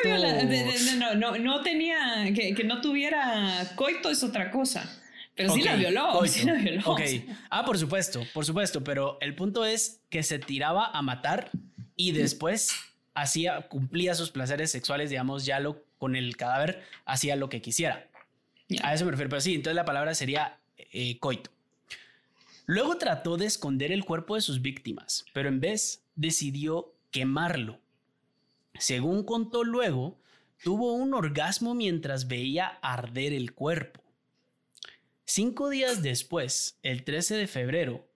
[0.97, 5.01] no, no, no tenía, que, que no tuviera coito es otra cosa.
[5.35, 6.81] Pero sí la violó, sí la violó.
[6.85, 7.01] Ok.
[7.49, 8.83] Ah, por supuesto, por supuesto.
[8.83, 11.51] Pero el punto es que se tiraba a matar
[11.95, 12.73] y después
[13.13, 18.07] hacía, cumplía sus placeres sexuales, digamos, ya lo, con el cadáver, hacía lo que quisiera.
[18.81, 19.29] A eso me refiero.
[19.29, 21.51] Pero sí, entonces la palabra sería eh, coito.
[22.65, 27.79] Luego trató de esconder el cuerpo de sus víctimas, pero en vez decidió quemarlo.
[28.79, 30.17] Según contó luego,
[30.63, 34.01] tuvo un orgasmo mientras veía arder el cuerpo.
[35.27, 38.07] Cinco días después, el 13 de febrero,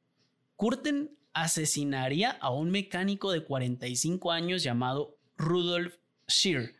[0.55, 5.95] Curten asesinaría a un mecánico de 45 años llamado Rudolf
[6.27, 6.75] Scheer.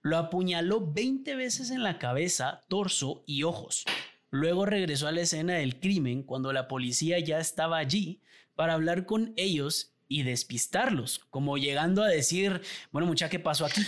[0.00, 3.84] Lo apuñaló 20 veces en la cabeza, torso y ojos.
[4.30, 8.20] Luego regresó a la escena del crimen cuando la policía ya estaba allí
[8.54, 13.82] para hablar con ellos y despistarlos, como llegando a decir, bueno, mucha, ¿qué pasó aquí?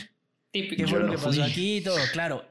[0.53, 1.81] ¿Qué fue lo que pasó aquí?
[1.81, 2.45] Todo, claro.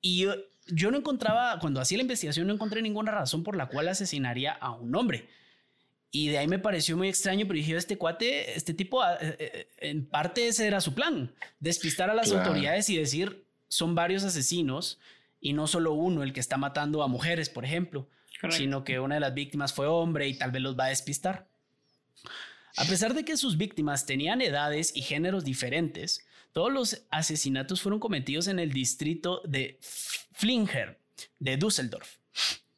[0.00, 0.26] Y
[0.66, 4.52] yo, no encontraba, cuando hacía la investigación, no encontré ninguna razón por la cual asesinaría
[4.52, 5.28] a un hombre.
[6.10, 9.36] Y de ahí me pareció muy extraño, pero dije, este cuate, este tipo, ah, eh,
[9.38, 14.22] eh, en parte ese era su plan, despistar a las autoridades y decir, son varios
[14.22, 15.00] asesinos
[15.40, 18.08] y no solo uno el que está matando a mujeres, por ejemplo,
[18.50, 21.48] sino que una de las víctimas fue hombre y tal vez los va a despistar.
[22.76, 27.98] A pesar de que sus víctimas tenían edades y géneros diferentes, todos los asesinatos fueron
[27.98, 29.80] cometidos en el distrito de
[30.32, 31.00] Flinger,
[31.40, 32.18] de Düsseldorf.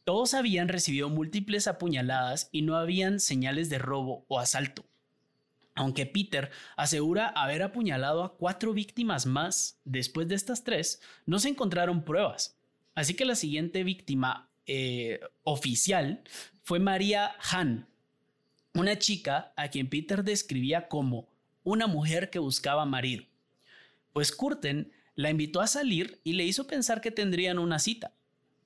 [0.03, 4.87] Todos habían recibido múltiples apuñaladas y no habían señales de robo o asalto.
[5.75, 11.51] Aunque Peter asegura haber apuñalado a cuatro víctimas más después de estas tres, no se
[11.51, 12.57] encontraron pruebas.
[12.95, 16.23] Así que la siguiente víctima eh, oficial
[16.63, 17.87] fue María Hahn,
[18.73, 21.29] una chica a quien Peter describía como
[21.63, 23.27] una mujer que buscaba marido.
[24.17, 28.15] Pues Curten la invitó a salir y le hizo pensar que tendrían una cita.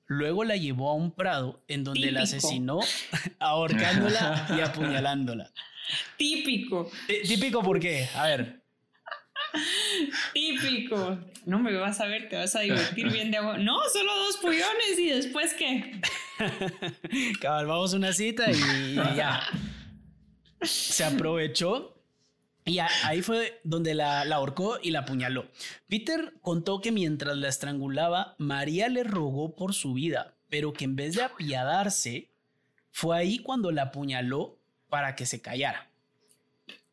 [0.07, 2.79] Luego la llevó a un prado en donde la asesinó
[3.39, 5.51] ahorcándola y apuñalándola.
[6.17, 6.89] Típico.
[7.27, 8.07] Típico, ¿por qué?
[8.15, 8.63] A ver.
[10.33, 11.19] Típico.
[11.45, 13.57] No me vas a ver, te vas a divertir bien de agua.
[13.57, 15.99] No, solo dos pullones y después qué.
[17.41, 19.43] Cabal, vamos a una cita y ya.
[20.61, 22.00] Se aprovechó
[22.63, 25.47] y ahí fue donde la, ahorcó y la apuñaló.
[25.87, 30.95] Peter contó que mientras la estrangulaba, María le rogó por su vida, pero que en
[30.95, 32.29] vez de apiadarse,
[32.91, 35.89] fue ahí cuando la apuñaló para que se callara.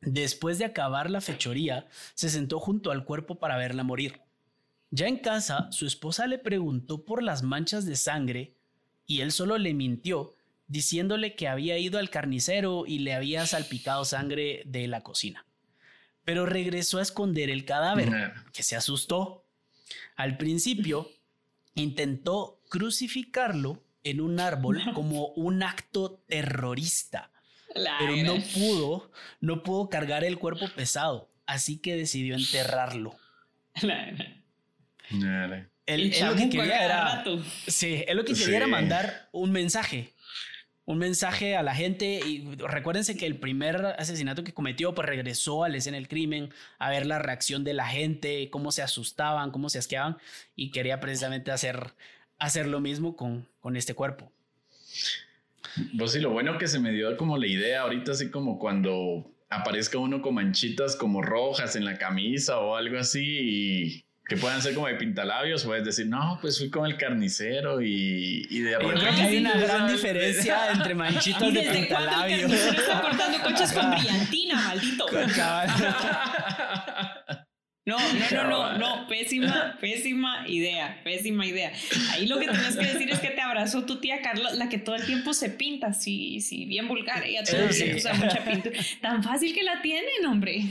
[0.00, 4.20] Después de acabar la fechoría, se sentó junto al cuerpo para verla morir.
[4.90, 8.54] Ya en casa, su esposa le preguntó por las manchas de sangre
[9.07, 10.35] y él solo le mintió,
[10.66, 15.48] diciéndole que había ido al carnicero y le había salpicado sangre de la cocina
[16.29, 19.47] pero regresó a esconder el cadáver, que se asustó.
[20.14, 21.11] Al principio,
[21.75, 27.31] intentó crucificarlo en un árbol como un acto terrorista,
[27.73, 29.11] pero no pudo,
[29.41, 33.17] no pudo cargar el cuerpo pesado, así que decidió enterrarlo.
[35.87, 37.25] Él, lo que quería era,
[37.69, 40.12] sí, él lo que quería era mandar un mensaje
[40.88, 45.62] un mensaje a la gente y recuérdense que el primer asesinato que cometió pues regresó
[45.62, 46.48] a la escena del crimen
[46.79, 50.16] a ver la reacción de la gente, cómo se asustaban, cómo se asqueaban
[50.57, 51.92] y quería precisamente hacer,
[52.38, 54.33] hacer lo mismo con, con este cuerpo.
[55.98, 59.31] Pues sí, lo bueno que se me dio como la idea ahorita así como cuando
[59.51, 64.61] aparezca uno con manchitas como rojas en la camisa o algo así y que puedan
[64.61, 68.79] ser como de pintalabios, puedes decir, no, pues fui con el carnicero y, y de
[68.79, 69.01] repente.
[69.01, 72.53] Creo que hay una gran diferencia entre manchitas de pintalabios.
[72.53, 75.07] El está cortando coches con brillantina, maldito.
[77.87, 81.73] No, no, no, no, no, pésima, pésima idea, pésima idea.
[82.11, 84.77] Ahí lo que tienes que decir es que te abrazó tu tía Carla, la que
[84.77, 88.45] todo el tiempo se pinta, sí, sí, bien vulgar, ella todo el tiempo usa mucha
[88.45, 88.79] pintura.
[89.01, 90.64] Tan fácil que la tienen, hombre.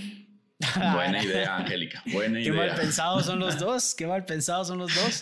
[0.60, 2.04] Buena idea, Angélica.
[2.08, 2.52] Buena idea.
[2.52, 3.94] Qué mal pensados son los dos.
[3.96, 5.22] Qué mal pensados son los dos.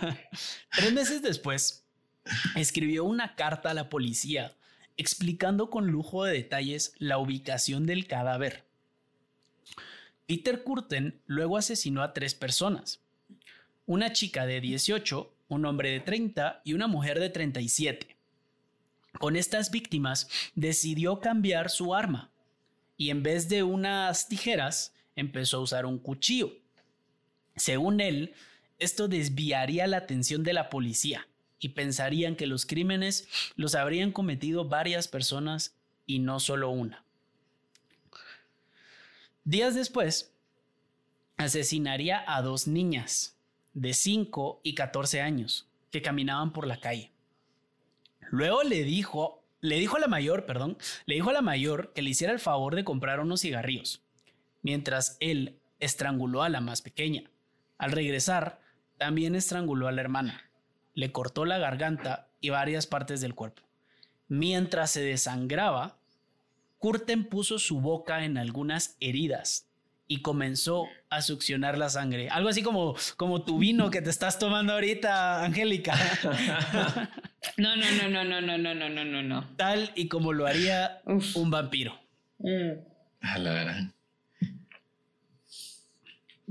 [0.70, 1.84] Tres meses después,
[2.54, 4.54] escribió una carta a la policía
[4.96, 8.64] explicando con lujo de detalles la ubicación del cadáver.
[10.26, 13.00] Peter Curten luego asesinó a tres personas.
[13.86, 18.16] Una chica de 18, un hombre de 30 y una mujer de 37.
[19.18, 22.30] Con estas víctimas decidió cambiar su arma
[22.96, 26.52] y en vez de unas tijeras empezó a usar un cuchillo.
[27.56, 28.34] Según él,
[28.78, 31.26] esto desviaría la atención de la policía
[31.58, 35.74] y pensarían que los crímenes los habrían cometido varias personas
[36.06, 37.04] y no solo una.
[39.44, 40.32] Días después,
[41.36, 43.36] asesinaría a dos niñas
[43.74, 47.12] de 5 y 14 años que caminaban por la calle.
[48.30, 52.02] Luego le dijo le dijo a la mayor, perdón, le dijo a la mayor que
[52.02, 54.02] le hiciera el favor de comprar unos cigarrillos,
[54.62, 57.30] mientras él estranguló a la más pequeña.
[57.76, 58.60] Al regresar,
[58.96, 60.50] también estranguló a la hermana,
[60.94, 63.62] le cortó la garganta y varias partes del cuerpo.
[64.28, 65.98] Mientras se desangraba,
[66.78, 69.68] Curten puso su boca en algunas heridas
[70.08, 72.28] y comenzó a succionar la sangre.
[72.28, 75.94] Algo así como, como tu vino que te estás tomando ahorita, Angélica.
[77.56, 79.48] No, no, no, no, no, no, no, no, no, no, no.
[79.56, 81.98] Tal y como lo haría un vampiro.
[82.38, 82.72] Mm.
[83.20, 83.95] A la verdad.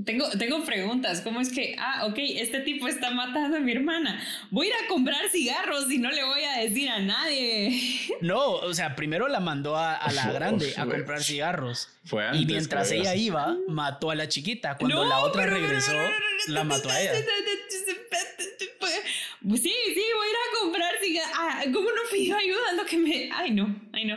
[0.04, 1.22] Tengo, tengo preguntas.
[1.22, 4.22] ¿Cómo es que, ah, ok, este tipo está matando a mi hermana?
[4.50, 7.80] Voy a ir a comprar cigarros y no le voy a decir a nadie.
[8.20, 11.90] No, o sea, primero la mandó a, la grande a comprar cigarros.
[12.04, 14.76] Fue antes, y mientras ella iba, mató a la chiquita.
[14.76, 15.92] Cuando la otra regresó,
[16.48, 17.12] la mató a ella.
[19.46, 21.32] Sí, sí, voy a ir a comprar cigarros.
[21.38, 22.72] Ah, ¿Cómo no pidió ayuda?
[22.76, 23.30] Lo que me.
[23.32, 24.16] Ay, no, ay, no.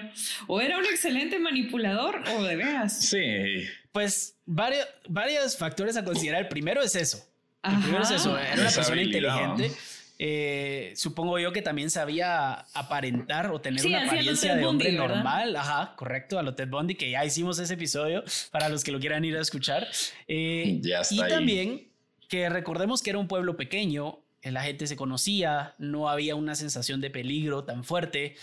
[0.51, 3.01] O era un excelente manipulador o de veras.
[3.01, 3.67] Sí.
[3.91, 6.41] Pues varios, varios factores a considerar.
[6.41, 7.23] El primero es eso.
[7.63, 8.35] El primero es eso.
[8.35, 9.71] Era una persona inteligente.
[10.17, 15.55] Eh, supongo yo que también sabía aparentar o tener una apariencia de hombre normal.
[15.55, 18.99] Ajá, correcto, a lo Ted Bundy, que ya hicimos ese episodio para los que lo
[18.99, 19.87] quieran ir a escuchar.
[20.27, 21.89] Eh, ya está y también
[22.27, 27.01] que recordemos que era un pueblo pequeño, la gente se conocía, no había una sensación
[27.01, 28.35] de peligro tan fuerte.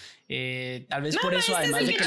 [0.88, 2.04] tal vez por eso, este además de que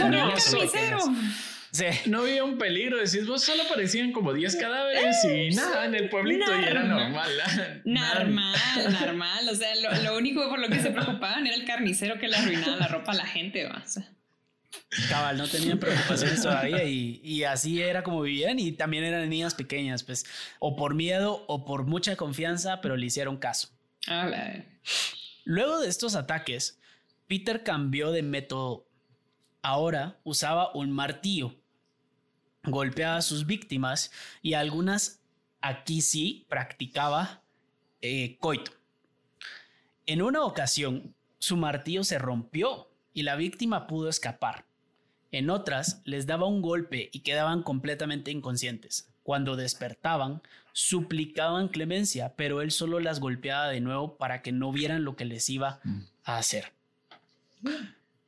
[2.07, 6.09] no había un peligro, decís vos solo aparecían como 10 cadáveres y nada en el
[6.09, 7.31] pueblito y era normal.
[7.85, 8.57] Normal,
[9.01, 9.49] normal.
[9.49, 12.75] O sea, lo, único por lo que se preocupaban era el carnicero que le arruinaba
[12.75, 13.67] la ropa a la gente.
[13.67, 13.71] O
[15.09, 19.55] Cabal, no tenían preocupaciones todavía y, y, así era como vivían y también eran niñas
[19.55, 20.25] pequeñas, pues,
[20.59, 23.69] o por miedo o por mucha confianza, pero le hicieron caso.
[25.45, 26.79] Luego de estos ataques,
[27.27, 28.85] Peter cambió de método.
[29.61, 31.59] Ahora usaba un martillo
[32.63, 35.21] golpeaba a sus víctimas y algunas
[35.61, 37.43] aquí sí practicaba
[38.01, 38.71] eh, coito.
[40.05, 44.65] En una ocasión, su martillo se rompió y la víctima pudo escapar.
[45.31, 49.08] En otras, les daba un golpe y quedaban completamente inconscientes.
[49.29, 50.41] Cuando despertaban,
[50.73, 55.23] suplicaban clemencia, pero él solo las golpeaba de nuevo para que no vieran lo que
[55.23, 55.81] les iba
[56.23, 56.71] a hacer.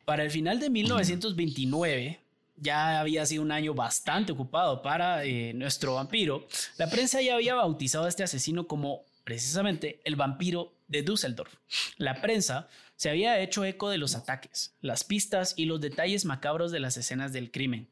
[0.05, 2.19] Para el final de 1929,
[2.55, 7.55] ya había sido un año bastante ocupado para eh, nuestro vampiro, la prensa ya había
[7.55, 11.55] bautizado a este asesino como precisamente el vampiro de Düsseldorf.
[11.97, 16.71] La prensa se había hecho eco de los ataques, las pistas y los detalles macabros
[16.71, 17.87] de las escenas del crimen.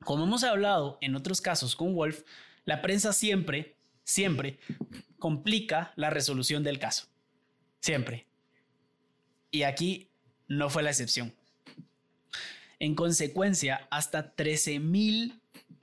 [0.00, 2.22] Como hemos hablado en otros casos con Wolf,
[2.64, 4.58] la prensa siempre, siempre
[5.18, 7.06] complica la resolución del caso.
[7.80, 8.26] Siempre.
[9.50, 10.10] Y aquí
[10.48, 11.34] no fue la excepción.
[12.78, 15.40] En consecuencia, hasta 13.000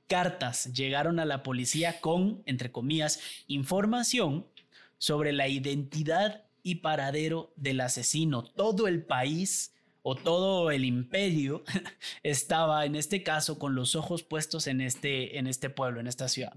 [0.07, 4.45] cartas llegaron a la policía con, entre comillas, información
[4.97, 8.43] sobre la identidad y paradero del asesino.
[8.43, 9.70] Todo el país
[10.03, 11.63] o todo el imperio
[12.23, 16.27] estaba en este caso con los ojos puestos en este, en este pueblo, en esta
[16.27, 16.53] ciudad.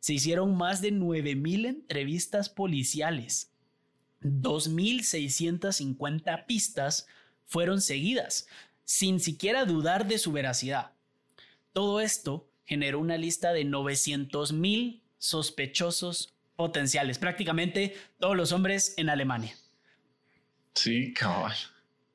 [0.00, 3.50] Se hicieron más de 9.000 entrevistas policiales.
[4.22, 7.08] 2.650 pistas
[7.46, 8.46] fueron seguidas
[8.84, 10.92] sin siquiera dudar de su veracidad.
[11.72, 19.08] Todo esto generó una lista de 900 mil sospechosos potenciales, prácticamente todos los hombres en
[19.08, 19.56] Alemania.
[20.74, 21.54] Sí, cabal.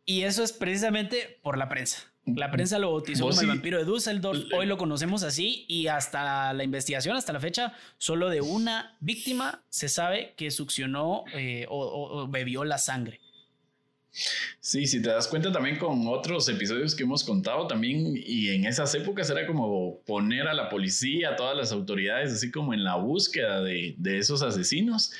[0.09, 1.99] Y eso es precisamente por la prensa.
[2.25, 4.39] La prensa lo bautizó como el vampiro de Düsseldorf.
[4.57, 9.61] Hoy lo conocemos así y hasta la investigación, hasta la fecha, solo de una víctima
[9.69, 13.19] se sabe que succionó eh, o bebió la sangre.
[14.59, 18.65] Sí, si te das cuenta también con otros episodios que hemos contado también, y en
[18.65, 22.83] esas épocas era como poner a la policía, a todas las autoridades, así como en
[22.83, 25.11] la búsqueda de, de esos asesinos.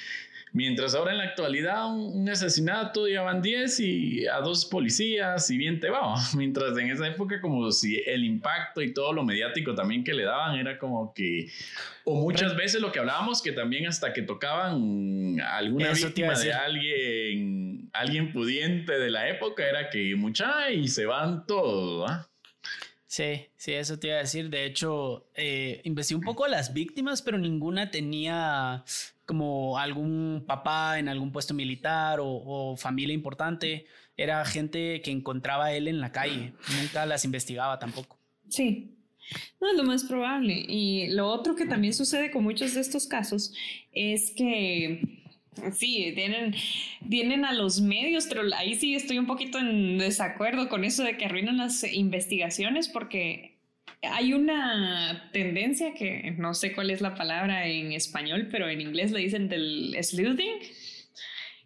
[0.52, 5.58] Mientras ahora en la actualidad un, asesinato ya van 10 y a dos policías y
[5.58, 6.16] bien te va.
[6.36, 10.24] Mientras en esa época como si el impacto y todo lo mediático también que le
[10.24, 11.50] daban era como que...
[12.06, 17.90] O muchas veces lo que hablábamos que también hasta que tocaban alguna víctima de alguien,
[17.94, 22.30] alguien pudiente de la época era que mucha y se van todos, ¿ah?
[23.10, 24.52] Sí, sí, eso te iba a decir.
[24.52, 28.84] De hecho, eh, investigué un poco a las víctimas, pero ninguna tenía
[29.30, 33.86] como algún papá en algún puesto militar o, familia importante.
[34.18, 36.54] Era gente que encontraba a él en la calle.
[36.82, 38.18] Nunca las investigaba tampoco.
[38.48, 38.96] Sí,
[39.62, 40.66] no es lo más probable.
[40.68, 43.54] Y lo otro que también sucede con muchos de estos casos
[43.92, 45.20] es que
[45.74, 46.56] Sí, tienen,
[47.10, 51.18] tienen a los medios, pero ahí sí estoy un poquito en desacuerdo con eso de
[51.18, 53.49] que arruinan las investigaciones porque
[54.02, 59.12] hay una tendencia que no sé cuál es la palabra en español, pero en inglés
[59.12, 60.60] le dicen del sleuthing,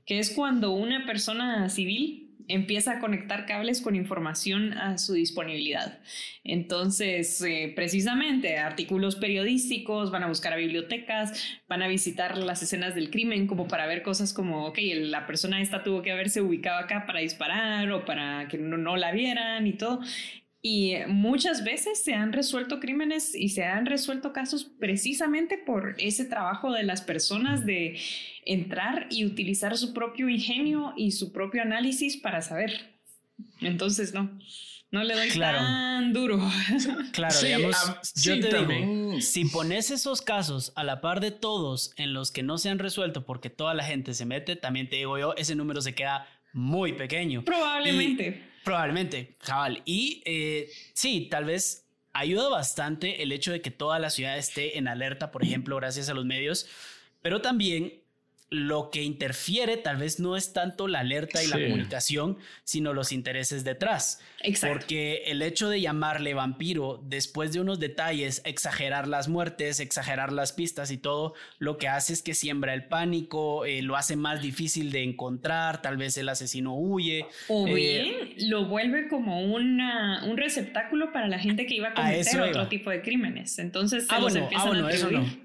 [0.06, 6.00] que es cuando una persona civil empieza a conectar cables con información a su disponibilidad.
[6.44, 12.96] Entonces, eh, precisamente, artículos periodísticos, van a buscar a bibliotecas, van a visitar las escenas
[12.96, 16.80] del crimen como para ver cosas como, ok, la persona esta tuvo que haberse ubicado
[16.80, 20.02] acá para disparar o para que no, no la vieran y todo.
[20.66, 26.24] Y muchas veces se han resuelto crímenes y se han resuelto casos precisamente por ese
[26.24, 28.00] trabajo de las personas de
[28.46, 32.96] entrar y utilizar su propio ingenio y su propio análisis para saber.
[33.60, 34.40] Entonces, no.
[34.90, 36.40] No le doy tan duro.
[37.12, 42.14] Claro, digamos, yo te digo, si pones esos casos a la par de todos en
[42.14, 45.18] los que no se han resuelto porque toda la gente se mete, también te digo
[45.18, 47.44] yo, ese número se queda muy pequeño.
[47.44, 48.53] Probablemente.
[48.64, 49.82] Probablemente, cabal.
[49.86, 54.78] Y eh, sí, tal vez ayuda bastante el hecho de que toda la ciudad esté
[54.78, 56.68] en alerta, por ejemplo, gracias a los medios,
[57.22, 58.03] pero también
[58.54, 63.12] lo que interfiere tal vez no es tanto la alerta y la comunicación, sino los
[63.12, 64.22] intereses detrás.
[64.42, 64.78] Exacto.
[64.78, 70.54] Porque el hecho de llamarle vampiro después de unos detalles, exagerar las muertes, exagerar las
[70.54, 74.40] pistas y todo, lo que hace es que siembra el pánico, eh, lo hace más
[74.40, 77.26] difícil de encontrar, tal vez el asesino huye.
[77.48, 81.94] O eh, bien lo vuelve como una, un receptáculo para la gente que iba a
[81.96, 83.58] cometer otro tipo de crímenes.
[83.58, 85.43] Entonces se ah, los ah, bueno, eso no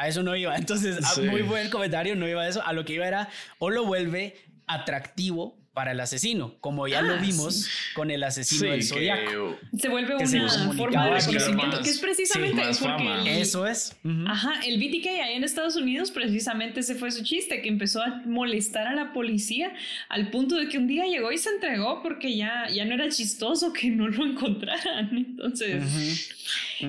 [0.00, 0.56] a eso no iba.
[0.56, 2.62] Entonces, muy buen comentario, no iba a eso.
[2.64, 3.28] A lo que iba era,
[3.58, 4.36] o lo vuelve
[4.66, 9.56] atractivo para el asesino, como ya lo ah, vimos con el asesino del zodiaco.
[9.78, 13.96] Se vuelve una forma de reconocimiento, que es precisamente porque eso es.
[14.26, 18.22] Ajá, el BTK ahí en Estados Unidos, precisamente ese fue su chiste, que empezó a
[18.26, 19.72] molestar a la policía
[20.08, 23.08] al punto de que un día llegó y se entregó porque ya, ya no era
[23.08, 25.08] chistoso que no lo encontraran.
[25.12, 26.34] Entonces,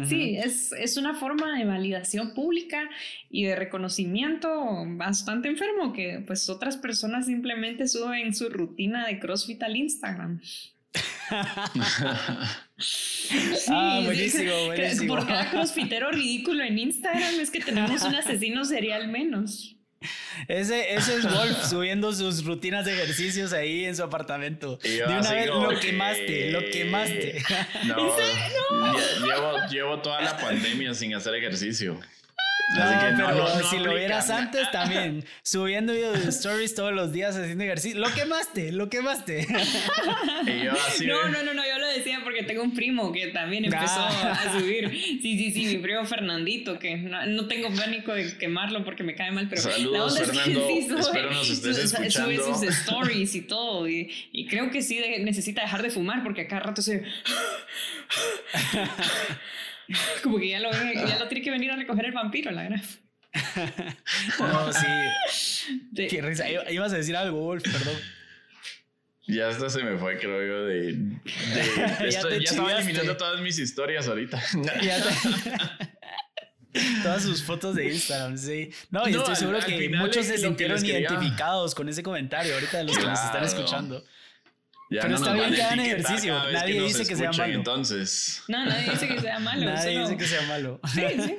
[0.08, 2.90] sí, es, es una forma de validación pública
[3.30, 4.50] y de reconocimiento
[4.88, 10.42] bastante enfermo que pues otras personas simplemente suben su rutina de CrossFit al Instagram.
[12.78, 13.38] sí,
[13.70, 15.16] ah, buenísimo, buenísimo.
[15.16, 19.78] Por cada crossfitero ridículo en Instagram es que tenemos un asesino serial menos.
[20.48, 24.78] Ese, ese es Wolf subiendo sus rutinas de ejercicios ahí en su apartamento.
[24.78, 27.44] de una vez lo quemaste, lo quemaste.
[27.86, 28.98] No, no.
[29.26, 32.00] Llevo, llevo toda la pandemia sin hacer ejercicio.
[32.70, 32.84] No,
[33.18, 38.00] pero si lo vieras antes también, subiendo videos de stories todos los días haciendo ejercicio.
[38.00, 39.46] Lo quemaste, lo quemaste.
[41.06, 44.40] no, no, no, no, yo lo decía porque tengo un primo que también empezó ah.
[44.46, 44.90] a subir.
[44.90, 49.32] Sí, sí, sí, mi primo Fernandito, que no, tengo pánico de quemarlo porque me cae
[49.32, 50.70] mal, pero Saludos, Fernando.
[51.00, 52.32] espero nos estés escuchando.
[52.32, 53.88] Sube sus stories y todo.
[53.88, 54.10] Y,
[54.50, 57.04] creo que sí necesita dejar de fumar porque a cada rato se.
[60.24, 62.82] Como que ya lo, ya lo tiene que venir a recoger el vampiro, la verdad.
[64.40, 65.78] no, sí.
[66.10, 66.46] Qué risa.
[66.70, 67.96] Ibas a decir algo, Wolf, perdón.
[69.28, 70.98] Ya hasta se me fue, creo yo, de...
[72.10, 74.42] ya, estaba eliminando todas mis historias ahorita.
[77.04, 78.72] Todas sus fotos de Instagram, sí.
[78.90, 82.98] No, y estoy seguro que muchos se sintieron identificados con ese comentario ahorita de los
[82.98, 84.04] que nos están escuchando.
[84.92, 86.52] Ya Pero está bien que hagan ejercicio.
[86.52, 87.54] Nadie dice que sea malo.
[87.54, 88.44] Entonces.
[88.50, 89.66] No, nadie dice que sea malo.
[89.74, 90.82] nadie dice que sea malo.
[90.94, 91.36] Sí, sí.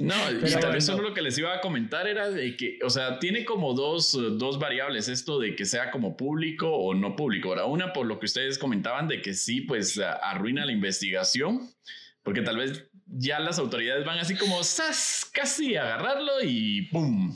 [0.00, 2.78] No, Pero y tal vez solo lo que les iba a comentar era de que,
[2.82, 7.14] o sea, tiene como dos, dos variables esto de que sea como público o no
[7.14, 7.50] público.
[7.50, 11.70] Ahora, una por lo que ustedes comentaban de que sí, pues arruina la investigación,
[12.22, 15.30] porque tal vez ya las autoridades van así como ¡zas!
[15.32, 17.32] casi agarrarlo y ¡pum!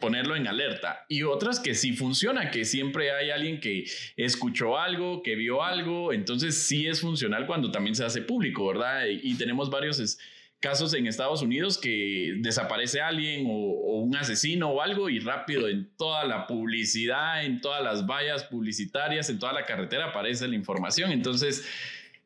[0.00, 1.04] ponerlo en alerta.
[1.08, 3.84] Y otras que sí funciona, que siempre hay alguien que
[4.16, 9.06] escuchó algo, que vio algo, entonces sí es funcional cuando también se hace público, ¿verdad?
[9.06, 10.18] Y, tenemos varios
[10.58, 15.90] casos en Estados Unidos que desaparece alguien o, un asesino o algo y rápido en
[15.96, 21.12] toda la publicidad, en todas las vallas publicitarias, en toda la carretera aparece la información.
[21.12, 21.64] Entonces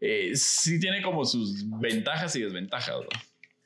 [0.05, 2.97] eh, sí tiene como sus ventajas y desventajas.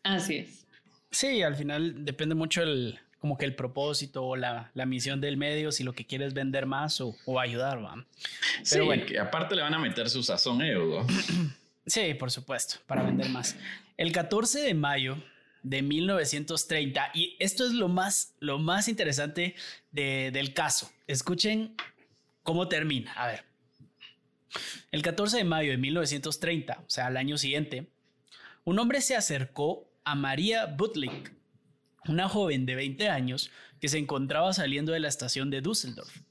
[0.02, 0.66] Así es.
[1.10, 5.38] Sí, al final depende mucho el, como que el propósito o la, la, misión del
[5.38, 8.04] medio, si lo que quieres vender más o, o ayudar, ¿va?
[8.70, 9.06] Pero bueno.
[9.06, 11.06] que aparte le van a meter su sazón ellos,
[11.86, 13.56] Sí, por supuesto, para vender más.
[13.96, 15.16] El 14 de mayo
[15.62, 19.54] de 1930, y esto es lo más, lo más interesante
[19.90, 20.90] de, del caso.
[21.06, 21.74] Escuchen
[22.42, 23.12] cómo termina.
[23.12, 23.44] A ver.
[24.90, 27.88] El 14 de mayo de 1930, o sea, al año siguiente,
[28.64, 31.32] un hombre se acercó a María Butlik,
[32.08, 36.22] una joven de 20 años que se encontraba saliendo de la estación de Düsseldorf.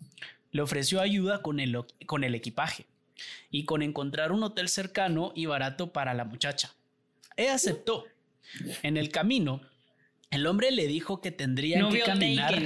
[0.52, 2.86] Le ofreció ayuda con el, con el equipaje
[3.52, 6.74] y con encontrar un hotel cercano y barato para la muchacha.
[7.38, 8.06] Ella aceptó.
[8.84, 9.62] En el camino,
[10.30, 12.62] el hombre le dijo que tendría que caminar.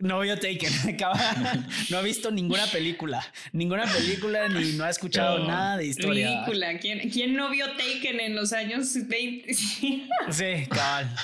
[0.00, 0.96] No vio Taken.
[1.90, 3.22] no ha visto ninguna película.
[3.52, 6.44] Ninguna película ni no ha escuchado nada de historia.
[6.44, 6.78] Película.
[6.78, 9.54] ¿Quién, ¿Quién, no vio Taken en los años 20?
[9.54, 11.14] sí, cabal.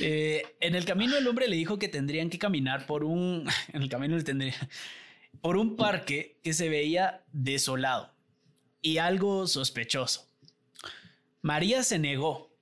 [0.00, 3.48] Eh, en el camino el hombre le dijo que tendrían que caminar por un...
[3.72, 4.54] En el camino le tendría...
[5.40, 8.12] Por un parque que se veía desolado
[8.82, 10.28] y algo sospechoso.
[11.40, 12.52] María se negó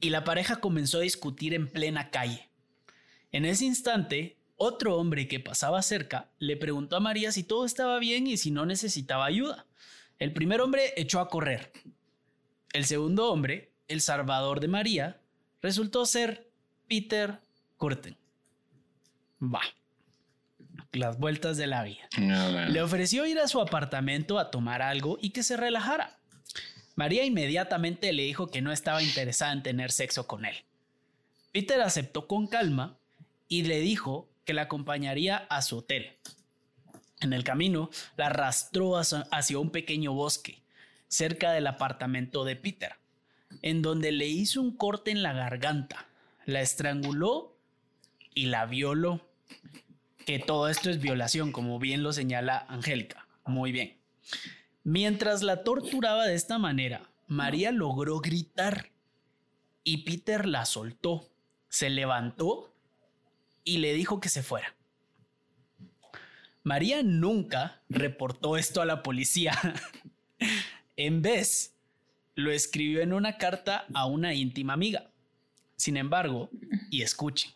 [0.00, 2.48] y la pareja comenzó a discutir en plena calle.
[3.32, 7.98] En ese instante, otro hombre que pasaba cerca le preguntó a María si todo estaba
[7.98, 9.66] bien y si no necesitaba ayuda.
[10.18, 11.72] El primer hombre echó a correr.
[12.72, 15.20] El segundo hombre, el salvador de María,
[15.62, 16.50] resultó ser
[16.88, 17.38] Peter
[17.76, 18.16] Curtin.
[19.40, 19.62] Va.
[20.92, 22.08] Las vueltas de la vida.
[22.16, 26.18] Le ofreció ir a su apartamento a tomar algo y que se relajara.
[26.96, 30.56] María inmediatamente le dijo que no estaba interesada en tener sexo con él.
[31.52, 32.96] Peter aceptó con calma
[33.46, 36.16] y le dijo que la acompañaría a su hotel.
[37.20, 40.62] En el camino, la arrastró hacia un pequeño bosque,
[41.06, 42.94] cerca del apartamento de Peter,
[43.60, 46.06] en donde le hizo un corte en la garganta,
[46.46, 47.58] la estranguló
[48.32, 49.20] y la violó.
[50.24, 53.28] Que todo esto es violación, como bien lo señala Angélica.
[53.44, 53.98] Muy bien.
[54.82, 58.92] Mientras la torturaba de esta manera, María logró gritar
[59.84, 61.28] y Peter la soltó,
[61.68, 62.72] se levantó
[63.68, 64.74] y le dijo que se fuera.
[66.62, 69.52] María nunca reportó esto a la policía.
[70.96, 71.74] en vez,
[72.34, 75.10] lo escribió en una carta a una íntima amiga.
[75.76, 76.48] Sin embargo,
[76.90, 77.52] y escuchen,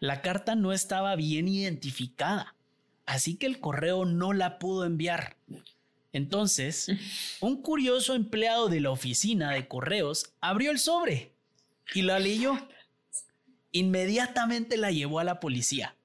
[0.00, 2.54] la carta no estaba bien identificada,
[3.06, 5.36] así que el correo no la pudo enviar.
[6.12, 6.90] Entonces,
[7.40, 11.32] un curioso empleado de la oficina de correos abrió el sobre
[11.94, 12.58] y la leyó.
[13.72, 15.96] Inmediatamente la llevó a la policía.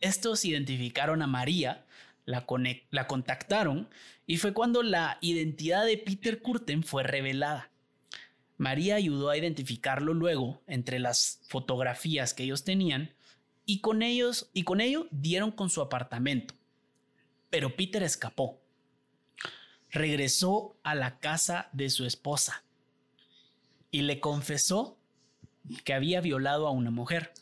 [0.00, 1.86] Estos identificaron a María,
[2.24, 2.46] la,
[2.90, 3.88] la contactaron
[4.26, 7.70] y fue cuando la identidad de Peter Curten fue revelada.
[8.56, 13.14] María ayudó a identificarlo luego entre las fotografías que ellos tenían
[13.66, 16.54] y con ellos y con ello dieron con su apartamento.
[17.50, 18.60] Pero Peter escapó.
[19.90, 22.64] Regresó a la casa de su esposa
[23.90, 24.96] y le confesó
[25.84, 27.32] que había violado a una mujer.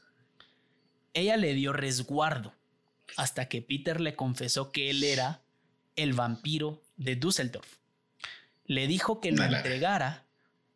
[1.14, 2.54] Ella le dio resguardo
[3.16, 5.42] hasta que Peter le confesó que él era
[5.96, 7.78] el vampiro de Düsseldorf.
[8.64, 10.24] Le dijo que lo entregara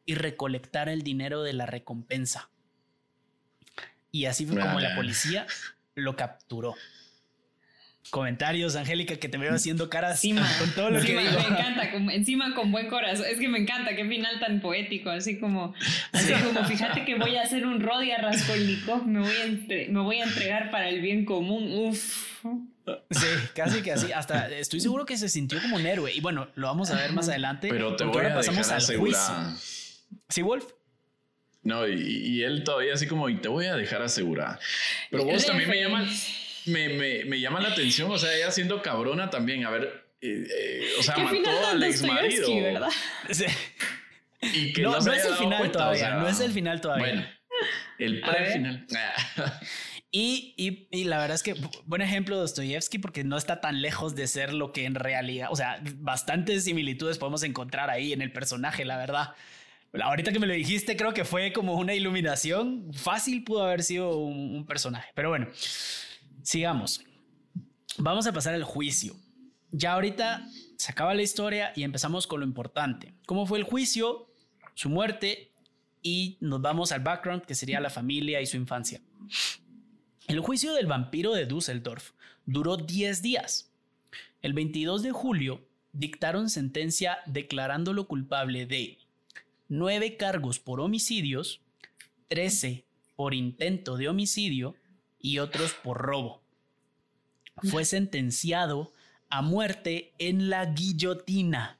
[0.05, 2.51] y recolectara el dinero de la recompensa.
[4.11, 5.47] Y así fue como la policía
[5.95, 6.75] lo capturó
[8.11, 10.23] comentarios, Angélica, que te veo haciendo caras
[10.59, 11.21] con todo lo que digo.
[11.21, 13.27] Me encanta, encima con buen corazón.
[13.29, 15.75] Es que me encanta, qué final tan poético, así como,
[16.13, 20.21] así como fíjate que voy a hacer un Rodia Raskolnikov, me voy a, me voy
[20.21, 21.73] a entregar para el bien común.
[21.73, 22.35] Uf.
[23.11, 24.13] Sí, casi que así.
[24.13, 26.13] Hasta estoy seguro que se sintió como un héroe.
[26.13, 27.69] Y bueno, lo vamos a ver más adelante.
[27.71, 29.35] Pero te voy ahora a pasamos al juicio.
[30.29, 30.67] ¿Sí, Wolf?
[31.63, 34.61] No, y, y, él todavía así como, y te voy a dejar asegurada.
[35.11, 38.83] Pero vos también me llamas me, me, me, llama la atención, o sea, ella siendo
[38.83, 42.49] cabrona también, a ver, eh, eh, o sea, mató al ex marido.
[44.41, 47.07] Y que no, no, es el final todavía, no es el final todavía.
[47.07, 47.27] Bueno,
[47.99, 48.87] el pre-final.
[50.17, 51.57] Y, y, y, la verdad es que
[51.87, 55.49] buen ejemplo de Dostoyevsky porque no está tan lejos de ser lo que en realidad,
[55.51, 59.35] o sea, bastantes similitudes podemos encontrar ahí en el personaje, la verdad.
[60.01, 62.93] Ahorita que me lo dijiste, creo que fue como una iluminación.
[62.95, 65.49] Fácil pudo haber sido un, un personaje, pero bueno.
[66.45, 67.03] Sigamos.
[67.97, 69.17] Vamos a pasar al juicio.
[69.73, 73.15] Ya ahorita se acaba la historia y empezamos con lo importante.
[73.25, 74.31] ¿Cómo fue el juicio?
[74.75, 75.53] Su muerte
[76.03, 79.01] y nos vamos al background que sería la familia y su infancia.
[80.29, 82.11] El juicio del vampiro de Düsseldorf
[82.45, 83.73] duró 10 días.
[84.43, 88.99] El 22 de julio dictaron sentencia declarándolo culpable de
[89.69, 91.63] 9 cargos por homicidios,
[92.29, 92.85] 13
[93.17, 94.75] por intento de homicidio
[95.25, 96.43] y otros por robo.
[97.71, 98.93] Fue sentenciado
[99.31, 101.79] a muerte en la guillotina.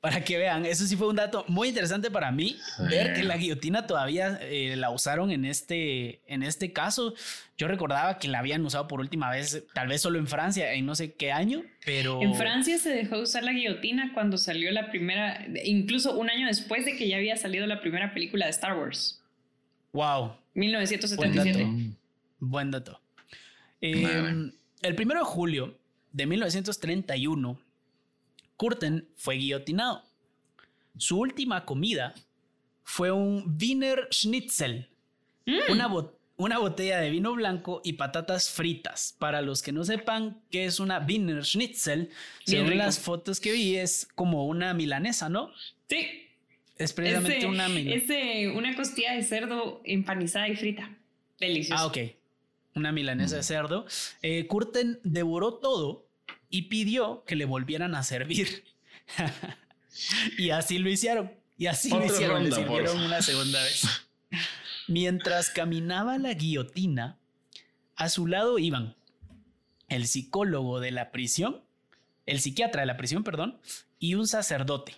[0.00, 2.56] Para que vean, eso sí fue un dato muy interesante para mí,
[2.88, 7.14] ver que la guillotina todavía eh, la usaron en este, en este caso.
[7.58, 10.86] Yo recordaba que la habían usado por última vez, tal vez solo en Francia, en
[10.86, 12.22] no sé qué año, pero...
[12.22, 16.46] En Francia se dejó de usar la guillotina cuando salió la primera, incluso un año
[16.46, 19.20] después de que ya había salido la primera película de Star Wars.
[19.92, 20.36] Wow.
[20.58, 21.96] 1977.
[22.40, 23.00] Buen dato.
[23.80, 24.52] Em,
[24.82, 25.78] el primero de julio
[26.12, 27.60] de 1931,
[28.56, 30.02] Kurten fue guillotinado.
[30.96, 32.14] Su última comida
[32.82, 34.88] fue un Wiener Schnitzel,
[35.46, 35.70] mm.
[35.70, 35.88] una,
[36.36, 39.14] una botella de vino blanco y patatas fritas.
[39.18, 42.10] Para los que no sepan qué es una Wiener Schnitzel,
[42.44, 45.52] según las fotos que vi, es como una milanesa, ¿no?
[45.88, 46.27] Sí.
[46.78, 48.14] Es precisamente una milanesa.
[48.14, 50.96] Es una costilla de cerdo empanizada y frita.
[51.40, 51.82] Delicioso.
[51.82, 51.98] Ah, ok.
[52.74, 53.86] Una milanesa de cerdo.
[54.22, 56.06] Eh, Curten devoró todo
[56.48, 58.64] y pidió que le volvieran a servir.
[60.38, 61.32] y así lo hicieron.
[61.56, 62.44] Y así lo hicieron.
[62.44, 63.82] le sirvieron una segunda vez.
[64.86, 67.18] Mientras caminaba la guillotina,
[67.96, 68.94] a su lado iban
[69.88, 71.62] el psicólogo de la prisión,
[72.26, 73.58] el psiquiatra de la prisión, perdón,
[73.98, 74.94] y un sacerdote.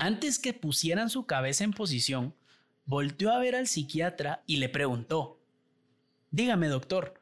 [0.00, 2.34] Antes que pusieran su cabeza en posición,
[2.86, 5.38] volteó a ver al psiquiatra y le preguntó,
[6.30, 7.20] Dígame, doctor,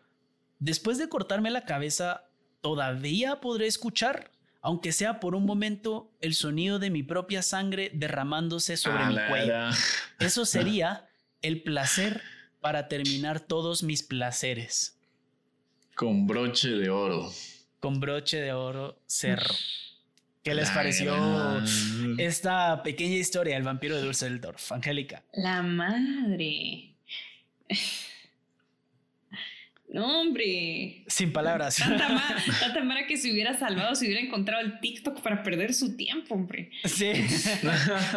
[0.60, 2.28] después de cortarme la cabeza,
[2.60, 8.76] ¿todavía podré escuchar, aunque sea por un momento, el sonido de mi propia sangre derramándose
[8.76, 9.70] sobre mi cuello?
[10.20, 11.08] Eso sería
[11.42, 12.22] el placer
[12.60, 14.98] para terminar todos mis placeres.
[15.96, 17.32] Con broche de oro.
[17.80, 19.54] Con broche de oro cerro.
[20.48, 21.14] ¿Qué les pareció
[22.16, 25.22] esta pequeña historia del vampiro de Dulceldorf, Angélica?
[25.34, 26.94] La madre.
[29.90, 31.02] No, hombre.
[31.06, 31.76] Sin palabras.
[32.60, 36.34] Tanta, mara, que se hubiera salvado, se hubiera encontrado el TikTok para perder su tiempo,
[36.34, 36.70] hombre.
[36.84, 37.12] Sí.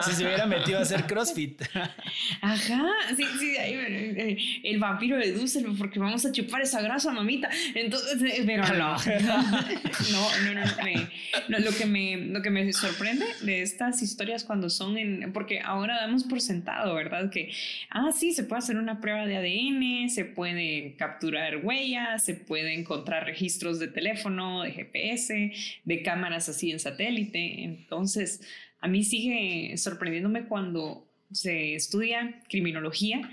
[0.04, 1.62] si se hubiera metido a hacer CrossFit.
[2.42, 2.84] Ajá.
[3.16, 3.56] Sí, sí.
[3.58, 7.50] Eh, el vampiro de Dusseldorf, porque vamos a chupar esa grasa, mamita.
[7.74, 8.76] Entonces, eh, pero no.
[8.76, 8.98] No,
[10.12, 10.54] no,
[11.48, 11.60] no.
[11.60, 15.32] lo, que me, lo que me sorprende de estas historias cuando son en.
[15.32, 17.30] Porque ahora damos por sentado, ¿verdad?
[17.30, 17.50] Que,
[17.90, 22.74] ah, sí, se puede hacer una prueba de ADN, se puede capturar huellas, se puede
[22.74, 25.52] encontrar registros de teléfono, de GPS,
[25.84, 27.64] de cámaras así en satélite.
[27.64, 28.42] Entonces,
[28.80, 33.30] a mí sigue sorprendiéndome cuando se estudia criminología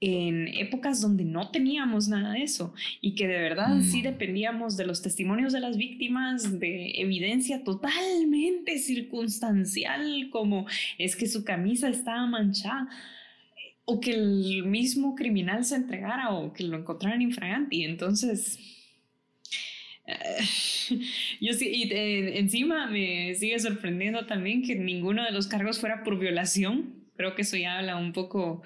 [0.00, 4.04] en épocas donde no teníamos nada de eso y que de verdad sí mm.
[4.04, 10.66] dependíamos de los testimonios de las víctimas, de evidencia totalmente circunstancial, como
[10.98, 12.88] es que su camisa estaba manchada
[13.90, 17.84] o que el mismo criminal se entregara o que lo encontraran infraganti.
[17.84, 18.58] Entonces,
[20.04, 20.40] eh,
[21.40, 21.90] yo sí, y
[22.38, 26.96] encima me sigue sorprendiendo también que ninguno de los cargos fuera por violación.
[27.16, 28.60] Creo que eso ya habla un poco,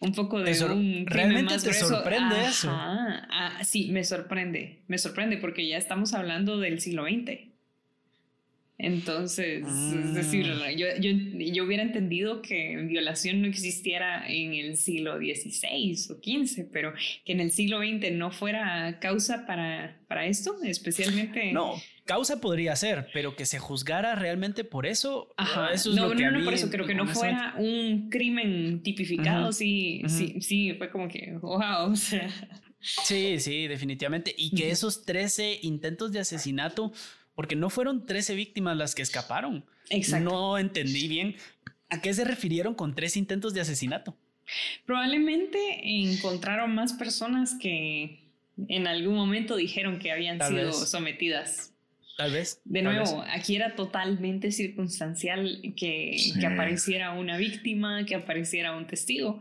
[0.00, 2.68] un poco de un ¿Realmente te sorprende eso?
[2.68, 4.82] Ah, sí, me sorprende.
[4.88, 7.55] Me sorprende porque ya estamos hablando del siglo XX.
[8.78, 10.70] Entonces, es decir, ah.
[10.70, 16.66] yo, yo, yo, hubiera entendido que violación no existiera en el siglo XVI o XV,
[16.70, 16.92] pero
[17.24, 21.52] que en el siglo XX no fuera causa para, para esto, especialmente...
[21.52, 21.74] No,
[22.04, 25.72] causa podría ser, pero que se juzgara realmente por eso, Ajá.
[25.72, 28.82] eso es no, lo que no, no, por eso creo que no fuera un crimen
[28.82, 32.28] tipificado, sí, sí, sí, fue como que, wow, o sea...
[32.78, 34.32] Sí, sí, definitivamente.
[34.36, 36.92] Y que esos 13 intentos de asesinato
[37.36, 39.64] porque no fueron 13 víctimas las que escaparon.
[39.90, 40.28] Exacto.
[40.28, 41.36] No entendí bien
[41.90, 44.16] a qué se refirieron con tres intentos de asesinato.
[44.84, 48.24] Probablemente encontraron más personas que
[48.68, 51.72] en algún momento dijeron que habían sido sometidas.
[52.16, 52.62] Tal vez.
[52.64, 59.40] De nuevo, aquí era totalmente circunstancial que, que, apareciera una víctima, que apareciera un testigo.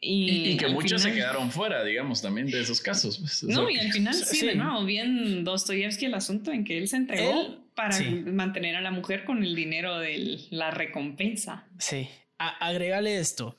[0.00, 3.18] Y, que muchos se quedaron fuera, digamos, también de esos casos.
[3.18, 6.88] Pues, no, y al final sí, de nuevo, bien Dostoyevsky el asunto en que él
[6.88, 11.66] se entregó para mantener a la mujer con el dinero de la recompensa.
[11.78, 12.08] Sí,
[12.38, 13.56] agregale esto.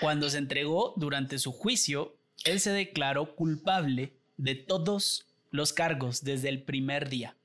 [0.00, 6.48] Cuando se entregó durante su juicio, él se declaró culpable de todos los cargos desde
[6.48, 7.36] el primer día.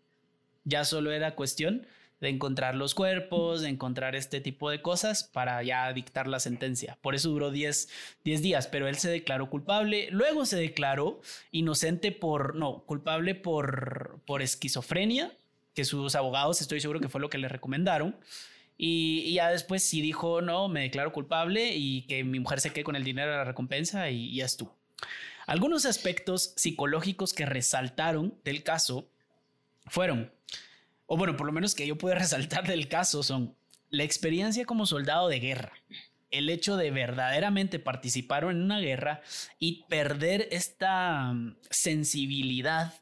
[0.65, 1.85] Ya solo era cuestión
[2.23, 6.97] de encontrar los cuerpos, de encontrar este tipo de cosas para ya dictar la sentencia.
[7.01, 7.89] Por eso duró 10,
[8.23, 11.19] días, pero él se declaró culpable, luego se declaró
[11.51, 15.33] inocente por, no, culpable por, por esquizofrenia,
[15.73, 18.15] que sus abogados estoy seguro que fue lo que le recomendaron.
[18.77, 22.85] Y, ya después sí dijo, no, me declaro culpable y que mi mujer se quede
[22.85, 24.73] con el dinero de la recompensa y, y ya estuvo.
[25.45, 29.09] Algunos aspectos psicológicos que resaltaron del caso
[29.87, 30.31] fueron
[31.05, 33.55] o bueno, por lo menos que yo pude resaltar del caso, son
[33.89, 35.73] la experiencia como soldado de guerra,
[36.31, 39.21] el hecho de verdaderamente participar en una guerra
[39.59, 42.93] y perder esta mm, sensibilidad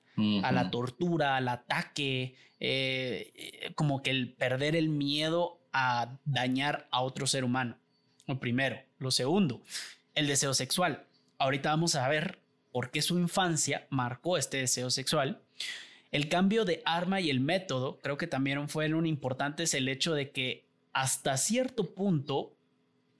[0.43, 7.01] a la tortura, al ataque, eh, como que el perder el miedo a dañar a
[7.01, 7.77] otro ser humano.
[8.27, 8.79] Lo primero.
[8.99, 9.63] Lo segundo,
[10.13, 11.05] el deseo sexual.
[11.39, 12.37] Ahorita vamos a ver
[12.71, 15.41] por qué su infancia marcó este deseo sexual.
[16.11, 20.31] El cambio de arma y el método creo que también fueron importantes el hecho de
[20.31, 22.53] que hasta cierto punto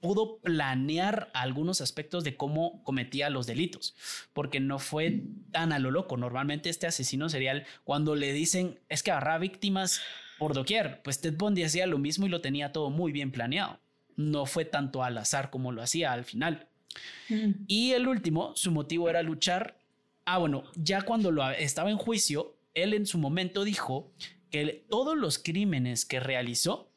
[0.02, 3.94] pudo planear algunos aspectos de cómo cometía los delitos,
[4.32, 5.22] porque no fue
[5.52, 6.16] tan a lo loco.
[6.16, 10.00] Normalmente este asesino serial, cuando le dicen es que agarra víctimas
[10.38, 13.78] por doquier, pues Ted Bundy hacía lo mismo y lo tenía todo muy bien planeado.
[14.16, 16.66] No fue tanto al azar como lo hacía al final.
[17.28, 17.52] Mm.
[17.68, 19.78] Y el último, su motivo era luchar.
[20.24, 24.12] Ah, bueno, ya cuando lo estaba en juicio, él en su momento dijo
[24.50, 26.90] que todos los crímenes que realizó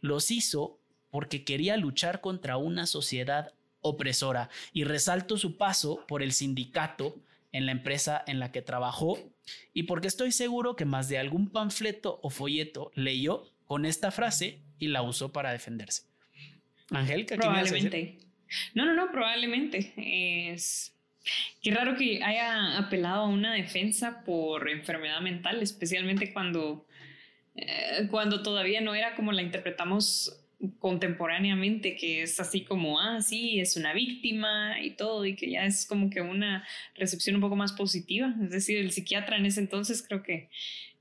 [0.00, 0.78] los hizo
[1.10, 7.16] porque quería luchar contra una sociedad opresora y resalto su paso por el sindicato
[7.52, 9.18] en la empresa en la que trabajó
[9.72, 14.60] y porque estoy seguro que más de algún panfleto o folleto leyó con esta frase
[14.78, 16.02] y la usó para defenderse.
[16.90, 18.18] Angélica, probablemente.
[18.74, 19.92] No, no, no, probablemente.
[20.52, 20.95] Es
[21.62, 26.86] qué raro que haya apelado a una defensa por enfermedad mental, especialmente cuando,
[27.54, 30.42] eh, cuando todavía no era como la interpretamos
[30.78, 35.64] contemporáneamente, que es así como, ah, sí, es una víctima y todo, y que ya
[35.64, 38.34] es como que una recepción un poco más positiva.
[38.42, 40.48] Es decir, el psiquiatra en ese entonces creo que,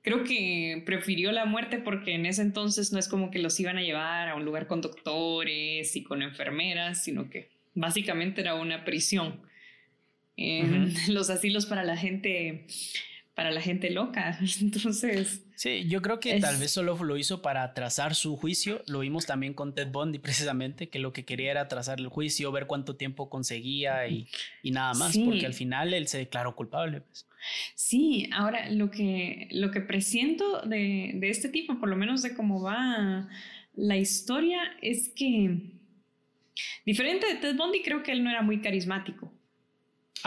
[0.02, 3.78] creo que prefirió la muerte porque en ese entonces no es como que los iban
[3.78, 8.84] a llevar a un lugar con doctores y con enfermeras, sino que básicamente era una
[8.84, 9.42] prisión.
[10.38, 12.68] En los asilos para la gente
[13.36, 14.40] para la gente loca.
[14.62, 15.44] Entonces.
[15.56, 18.82] Sí, yo creo que tal vez solo lo hizo para trazar su juicio.
[18.88, 22.52] Lo vimos también con Ted Bundy, precisamente, que lo que quería era trazar el juicio,
[22.52, 24.28] ver cuánto tiempo conseguía y,
[24.64, 27.02] nada más, porque al final él se declaró culpable.
[27.02, 27.28] Pues.
[27.76, 32.34] Sí, ahora lo que, lo que presiento de, de este tipo, por lo menos de
[32.34, 33.28] cómo va
[33.76, 35.74] la historia, es que.
[36.86, 39.35] Diferente de Ted Bundy, creo que él no era muy carismático.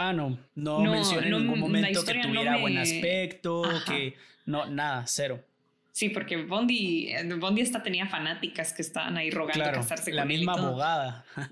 [0.01, 5.43] Ah, no, no, mencioné en ningún momento que tuviera buen aspecto, que no, nada, cero.
[5.91, 11.25] Sí, porque Bondi, Bondi hasta tenía fanáticas que estaban ahí rogando casarse la misma abogada.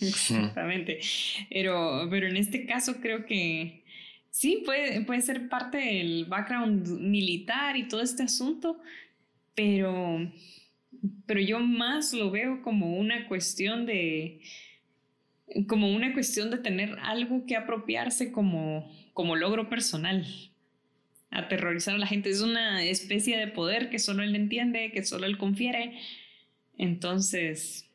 [0.00, 0.98] Exactamente.
[1.48, 3.84] Pero, pero en este caso creo que
[4.28, 8.80] sí, puede, puede ser parte del background militar y todo este asunto,
[9.54, 10.28] pero,
[11.26, 14.40] pero yo más lo veo como una cuestión de,
[15.66, 20.26] como una cuestión de tener algo que apropiarse como, como logro personal.
[21.30, 25.26] Aterrorizar a la gente es una especie de poder que solo él entiende, que solo
[25.26, 25.98] él confiere.
[26.76, 27.87] Entonces...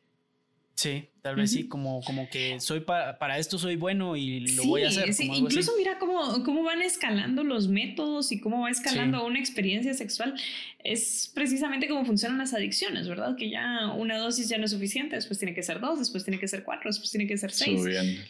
[0.74, 4.64] Sí, Tal vez sí, como, como que soy para, para esto soy bueno y lo
[4.64, 5.14] voy a hacer.
[5.14, 9.94] Sí, incluso mira cómo, cómo van escalando los métodos y cómo va escalando una experiencia
[9.94, 10.34] sexual.
[10.80, 13.36] Es precisamente cómo funcionan las adicciones, ¿verdad?
[13.36, 16.38] Que ya una dosis ya no es suficiente, después tiene que ser dos, después tiene
[16.38, 17.80] que ser cuatro, después tiene que ser seis.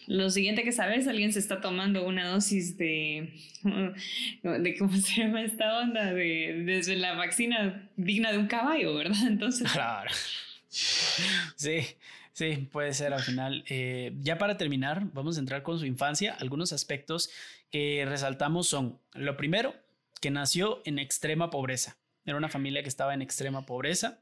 [0.07, 3.33] Lo siguiente que sabes, alguien se está tomando una dosis de,
[4.45, 6.13] de ¿cómo se llama esta onda?
[6.13, 9.27] De, desde la vacuna digna de un caballo, ¿verdad?
[9.27, 9.69] Entonces...
[9.73, 10.13] Claro.
[10.69, 11.81] Sí.
[12.35, 13.65] Sí, puede ser al final.
[13.69, 16.37] Eh, ya para terminar, vamos a entrar con su infancia.
[16.41, 17.31] Algunos aspectos
[17.71, 19.73] que resaltamos son, lo primero,
[20.21, 21.97] que nació en extrema pobreza.
[22.25, 24.19] Era una familia que estaba en extrema pobreza.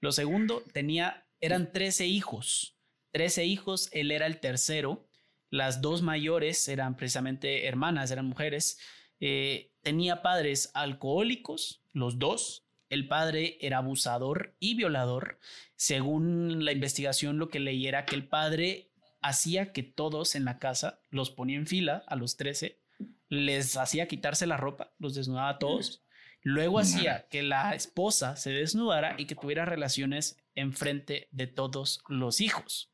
[0.00, 2.76] Lo segundo, tenía, eran 13 hijos.
[3.10, 5.08] 13 hijos, él era el tercero.
[5.50, 8.78] Las dos mayores eran precisamente hermanas, eran mujeres.
[9.18, 15.38] Eh, tenía padres alcohólicos, los dos, el padre era abusador y violador.
[15.76, 20.58] Según la investigación, lo que leí era que el padre hacía que todos en la
[20.58, 22.80] casa los ponía en fila a los 13,
[23.28, 26.02] les hacía quitarse la ropa, los desnudaba a todos.
[26.42, 32.00] Luego hacía que la esposa se desnudara y que tuviera relaciones en frente de todos
[32.08, 32.90] los hijos.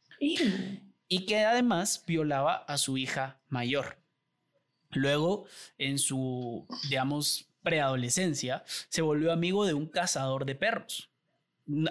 [1.09, 3.99] Y que además violaba a su hija mayor.
[4.91, 5.47] Luego,
[5.79, 11.11] en su, digamos, preadolescencia, se volvió amigo de un cazador de perros.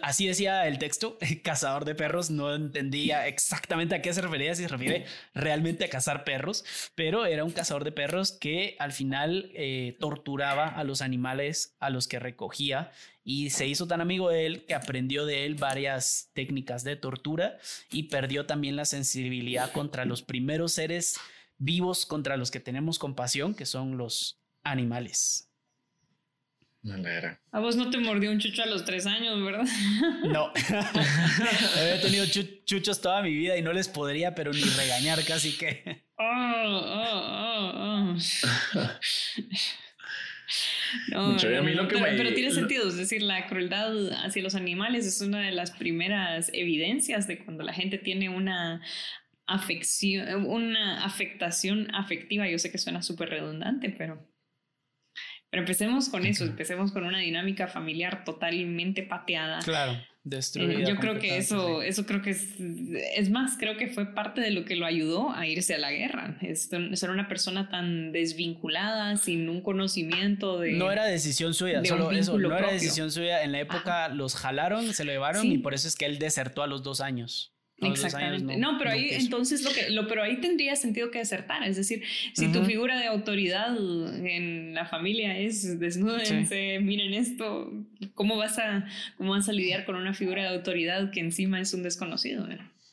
[0.04, 4.64] Así decía el texto, cazador de perros, no entendía exactamente a qué se refería, si
[4.64, 6.64] se refiere realmente a cazar perros,
[6.94, 11.90] pero era un cazador de perros que al final eh, torturaba a los animales a
[11.90, 12.92] los que recogía
[13.24, 17.58] y se hizo tan amigo de él que aprendió de él varias técnicas de tortura
[17.90, 21.20] y perdió también la sensibilidad contra los primeros seres
[21.58, 25.53] vivos contra los que tenemos compasión, que son los animales.
[27.52, 29.66] A vos no te mordió un chucho a los tres años, ¿verdad?
[30.26, 30.52] No.
[31.78, 32.26] He tenido
[32.66, 36.04] chuchos toda mi vida y no les podría, pero ni regañar casi que.
[36.16, 38.16] Oh, oh, oh,
[41.12, 41.36] no,
[41.88, 46.50] pero, tiene sentido, es decir, la crueldad hacia los animales es una de las primeras
[46.54, 48.82] evidencias de cuando la gente tiene una
[49.48, 52.48] afección, una afectación afectiva.
[52.48, 54.33] Yo sé que suena súper redundante, pero
[55.54, 59.60] Pero empecemos con eso, empecemos con una dinámica familiar totalmente pateada.
[59.60, 59.96] Claro.
[60.24, 62.56] Destruida eh, yo creo que eso, eso creo que es,
[63.16, 65.92] es más, creo que fue parte de lo que lo ayudó a irse a la
[65.92, 66.40] guerra.
[66.42, 70.72] Es, ser una persona tan desvinculada, sin un conocimiento de...
[70.72, 73.44] No era decisión suya, solo eso, no era decisión suya.
[73.44, 76.64] En la época los jalaron, se lo llevaron y por eso es que él desertó
[76.64, 77.53] a los dos años.
[77.86, 78.58] Exactamente.
[78.58, 82.04] no, pero ahí entonces lo que lo pero ahí tendría sentido que desertar, es decir,
[82.34, 83.76] si tu figura de autoridad
[84.26, 87.72] en la familia es desnúdense, miren esto,
[88.16, 88.86] ¿cómo vas a
[89.18, 92.48] cómo vas a lidiar con una figura de autoridad que encima es un desconocido?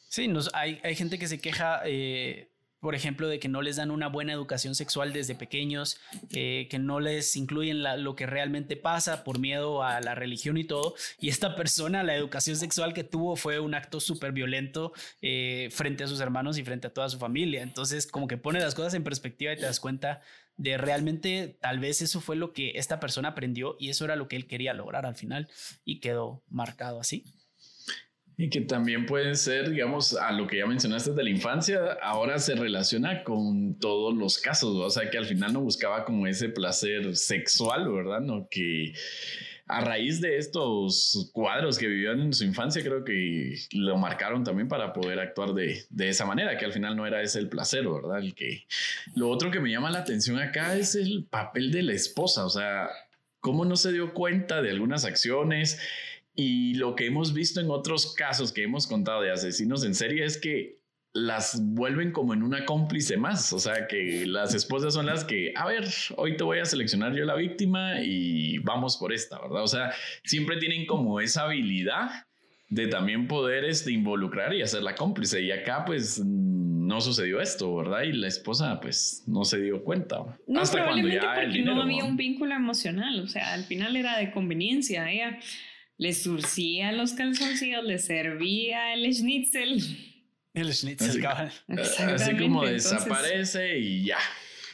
[0.09, 2.50] Sí, nos, hay, hay gente que se queja eh,
[2.81, 5.99] por ejemplo, de que no les dan una buena educación sexual desde pequeños,
[6.31, 10.95] que no les incluyen lo que realmente pasa por miedo a la religión y todo.
[11.21, 16.05] Y esta persona, la educación sexual que tuvo fue un acto súper violento eh, frente
[16.05, 17.63] a sus hermanos y frente a toda su familia.
[17.63, 20.23] Entonces, como que pone las cosas en perspectiva y te das cuenta
[20.57, 24.29] de realmente tal vez eso fue lo que esta persona aprendió y eso era lo
[24.29, 25.49] que él quería lograr al final
[25.85, 27.25] y quedó marcado así.
[28.41, 32.39] Y que también puede ser, digamos, a lo que ya mencionaste de la infancia, ahora
[32.39, 36.49] se relaciona con todos los casos, o sea, que al final no buscaba como ese
[36.49, 38.23] placer sexual, ¿verdad?
[38.23, 38.95] No, que
[39.67, 44.69] a raíz de estos cuadros que vivían en su infancia, creo que lo marcaron también
[44.69, 47.87] para poder actuar de, de, esa manera, que al final no era ese el placer,
[47.87, 48.21] ¿verdad?
[48.21, 48.65] El que...
[49.17, 52.51] Lo otro que me llama la atención acá es el papel de la esposa, o
[52.51, 52.89] sea,
[53.41, 55.79] cómo no se dio cuenta de algunas acciones
[56.35, 60.25] y lo que hemos visto en otros casos que hemos contado de asesinos en serie
[60.25, 60.81] es que
[61.13, 65.53] las vuelven como en una cómplice más, o sea que las esposas son las que,
[65.57, 65.85] a ver,
[66.17, 69.65] hoy te voy a seleccionar yo la víctima y vamos por esta, ¿verdad?
[69.65, 72.27] O sea, siempre tienen como esa habilidad
[72.71, 75.43] de también poder este, involucrar y hacer la cómplice.
[75.43, 78.03] Y acá pues no sucedió esto, ¿verdad?
[78.03, 80.19] Y la esposa pues no se dio cuenta.
[80.47, 84.17] No, hasta cuando ya porque no había un vínculo emocional, o sea, al final era
[84.19, 85.11] de conveniencia.
[85.11, 85.39] Ella
[86.01, 89.83] le surcía los calzoncillos, le servía el schnitzel.
[90.55, 94.17] El schnitzel, así, así como desaparece y ya.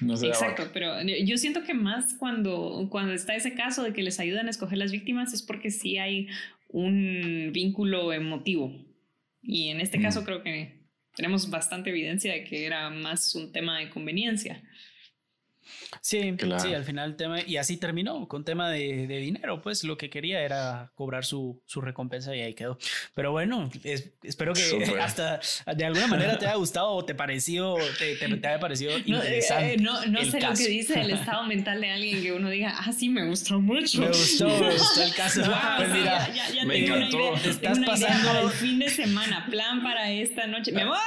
[0.01, 4.05] No se Exacto, pero yo siento que más cuando, cuando está ese caso de que
[4.05, 6.29] les ayudan a escoger las víctimas es porque sí hay
[6.68, 8.72] un vínculo emotivo.
[9.43, 10.24] Y en este caso mm.
[10.24, 14.62] creo que tenemos bastante evidencia de que era más un tema de conveniencia.
[16.01, 19.97] Sí, sí, al final el tema, y así terminó, con tema de, dinero, pues lo
[19.97, 22.79] que quería era cobrar su, su recompensa y ahí quedó.
[23.14, 23.71] Pero bueno,
[24.23, 24.62] espero que
[25.01, 25.41] hasta
[25.75, 29.03] de alguna manera te haya gustado o te pareció, te, te, haya parecido no, eh,
[29.07, 29.77] interesante.
[29.79, 32.93] no, no sé lo que dice el estado mental de alguien que uno diga, ah,
[32.93, 34.01] sí, me gustó mucho.
[34.01, 35.43] Me gustó, me gustó el caso.
[35.77, 37.35] pues mira, ya, ya, me encantó.
[37.37, 40.99] estás pasando el fin de semana, plan para esta noche, mi amor.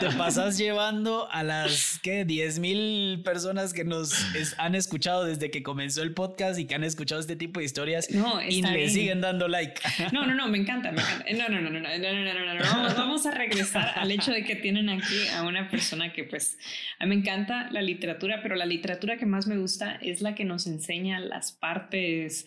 [0.00, 2.24] te pasas llevando a las, ¿qué?
[2.24, 4.14] 10 mil personas personas que nos
[4.58, 8.08] han escuchado desde que comenzó el podcast y que han escuchado este tipo de historias
[8.48, 9.80] y le siguen dando like.
[10.12, 11.24] No, no, no, me encanta, me encanta.
[11.32, 12.60] No, no, no, no, no, no, no, no, no.
[12.62, 16.58] Vamos, vamos a regresar al hecho de que tienen aquí a una persona que pues
[17.00, 20.34] a mí me encanta la literatura, pero la literatura que más me gusta es la
[20.34, 22.46] que nos enseña las partes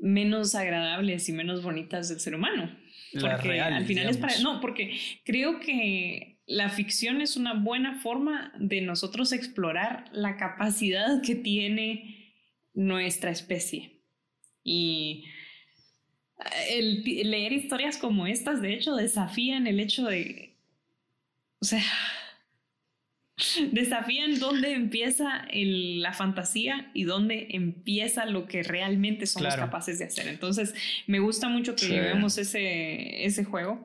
[0.00, 2.76] menos agradables y menos bonitas del ser humano.
[3.12, 4.38] Porque al final es para...
[4.40, 11.20] No, porque creo que la ficción es una buena forma de nosotros explorar la capacidad
[11.20, 12.32] que tiene
[12.72, 14.00] nuestra especie.
[14.64, 15.26] Y
[16.38, 20.56] eh, el, leer historias como estas, de hecho, desafían el hecho de,
[21.60, 21.84] o sea,
[23.72, 30.28] desafían dónde empieza la fantasía y dónde empieza lo que realmente somos capaces de hacer.
[30.28, 30.74] Entonces,
[31.06, 33.82] me gusta mucho que llevemos ese, ese juego.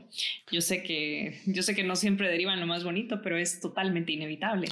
[0.51, 4.11] Yo sé, que, yo sé que no siempre derivan lo más bonito, pero es totalmente
[4.11, 4.67] inevitable.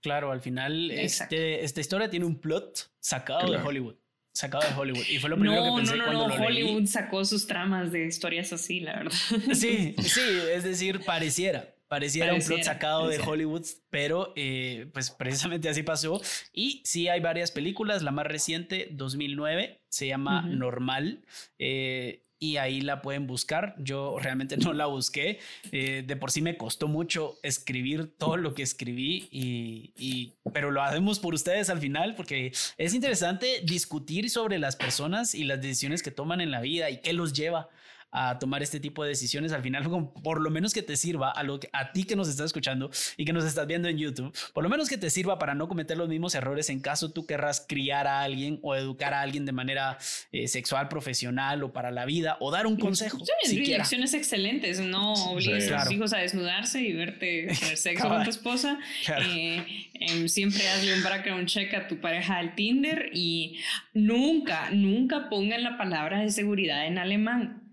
[0.00, 3.96] Claro, al final este, esta historia tiene un plot sacado de Hollywood
[4.38, 5.04] sacado de Hollywood.
[5.08, 8.78] Y fue lo primero que pensé cuando lo Hollywood sacó sus tramas de historias así,
[8.78, 9.18] la verdad.
[9.52, 10.20] Sí, sí,
[10.54, 11.74] es decir, pareciera.
[11.88, 16.20] Pareciera, un plot sacado de Hollywood, pero eh, pues precisamente así pasó.
[16.52, 21.24] Y sí hay varias películas, la más reciente, 2009, se llama Normal.
[21.58, 23.74] Eh, y ahí la pueden buscar.
[23.78, 25.40] Yo realmente no la busqué.
[25.72, 30.70] Eh, de por sí me costó mucho escribir todo lo que escribí, y, y, pero
[30.70, 35.60] lo hacemos por ustedes al final porque es interesante discutir sobre las personas y las
[35.60, 37.68] decisiones que toman en la vida y qué los lleva
[38.10, 39.84] a tomar este tipo de decisiones, al final
[40.22, 42.90] por lo menos que te sirva a, lo que, a ti que nos estás escuchando
[43.16, 45.68] y que nos estás viendo en YouTube, por lo menos que te sirva para no
[45.68, 49.44] cometer los mismos errores en caso tú querrás criar a alguien o educar a alguien
[49.44, 49.98] de manera
[50.32, 53.18] eh, sexual, profesional o para la vida o dar un consejo.
[53.44, 58.24] Sí, lecciones excelentes, no obligues a tus hijos a desnudarse y verte tener sexo con
[58.24, 58.78] tu esposa.
[59.26, 63.58] Eh, em, siempre hazle un background check a tu pareja al Tinder y
[63.92, 67.67] nunca, nunca pongan la palabra de seguridad en alemán.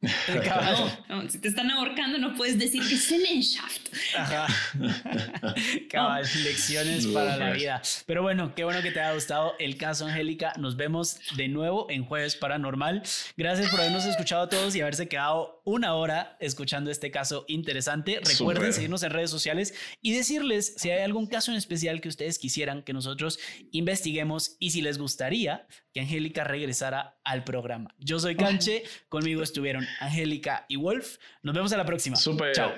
[1.08, 3.88] No, si te están ahorcando, no puedes decir que es shaft.
[4.16, 4.46] Ajá.
[5.90, 7.82] Cabal, lecciones para la vida.
[8.06, 10.52] Pero bueno, qué bueno que te haya gustado el caso, Angélica.
[10.56, 13.02] Nos vemos de nuevo en Jueves Paranormal.
[13.36, 18.20] Gracias por habernos escuchado a todos y haberse quedado una hora escuchando este caso interesante.
[18.24, 22.38] Recuerden seguirnos en redes sociales y decirles si hay algún caso en especial que ustedes
[22.38, 23.38] quisieran que nosotros
[23.70, 27.94] investiguemos y si les gustaría que Angélica regresara al programa.
[27.98, 31.18] Yo soy Canche, conmigo estuvieron Angélica y Wolf.
[31.42, 32.16] Nos vemos a la próxima.
[32.16, 32.52] Super.
[32.52, 32.72] Chao.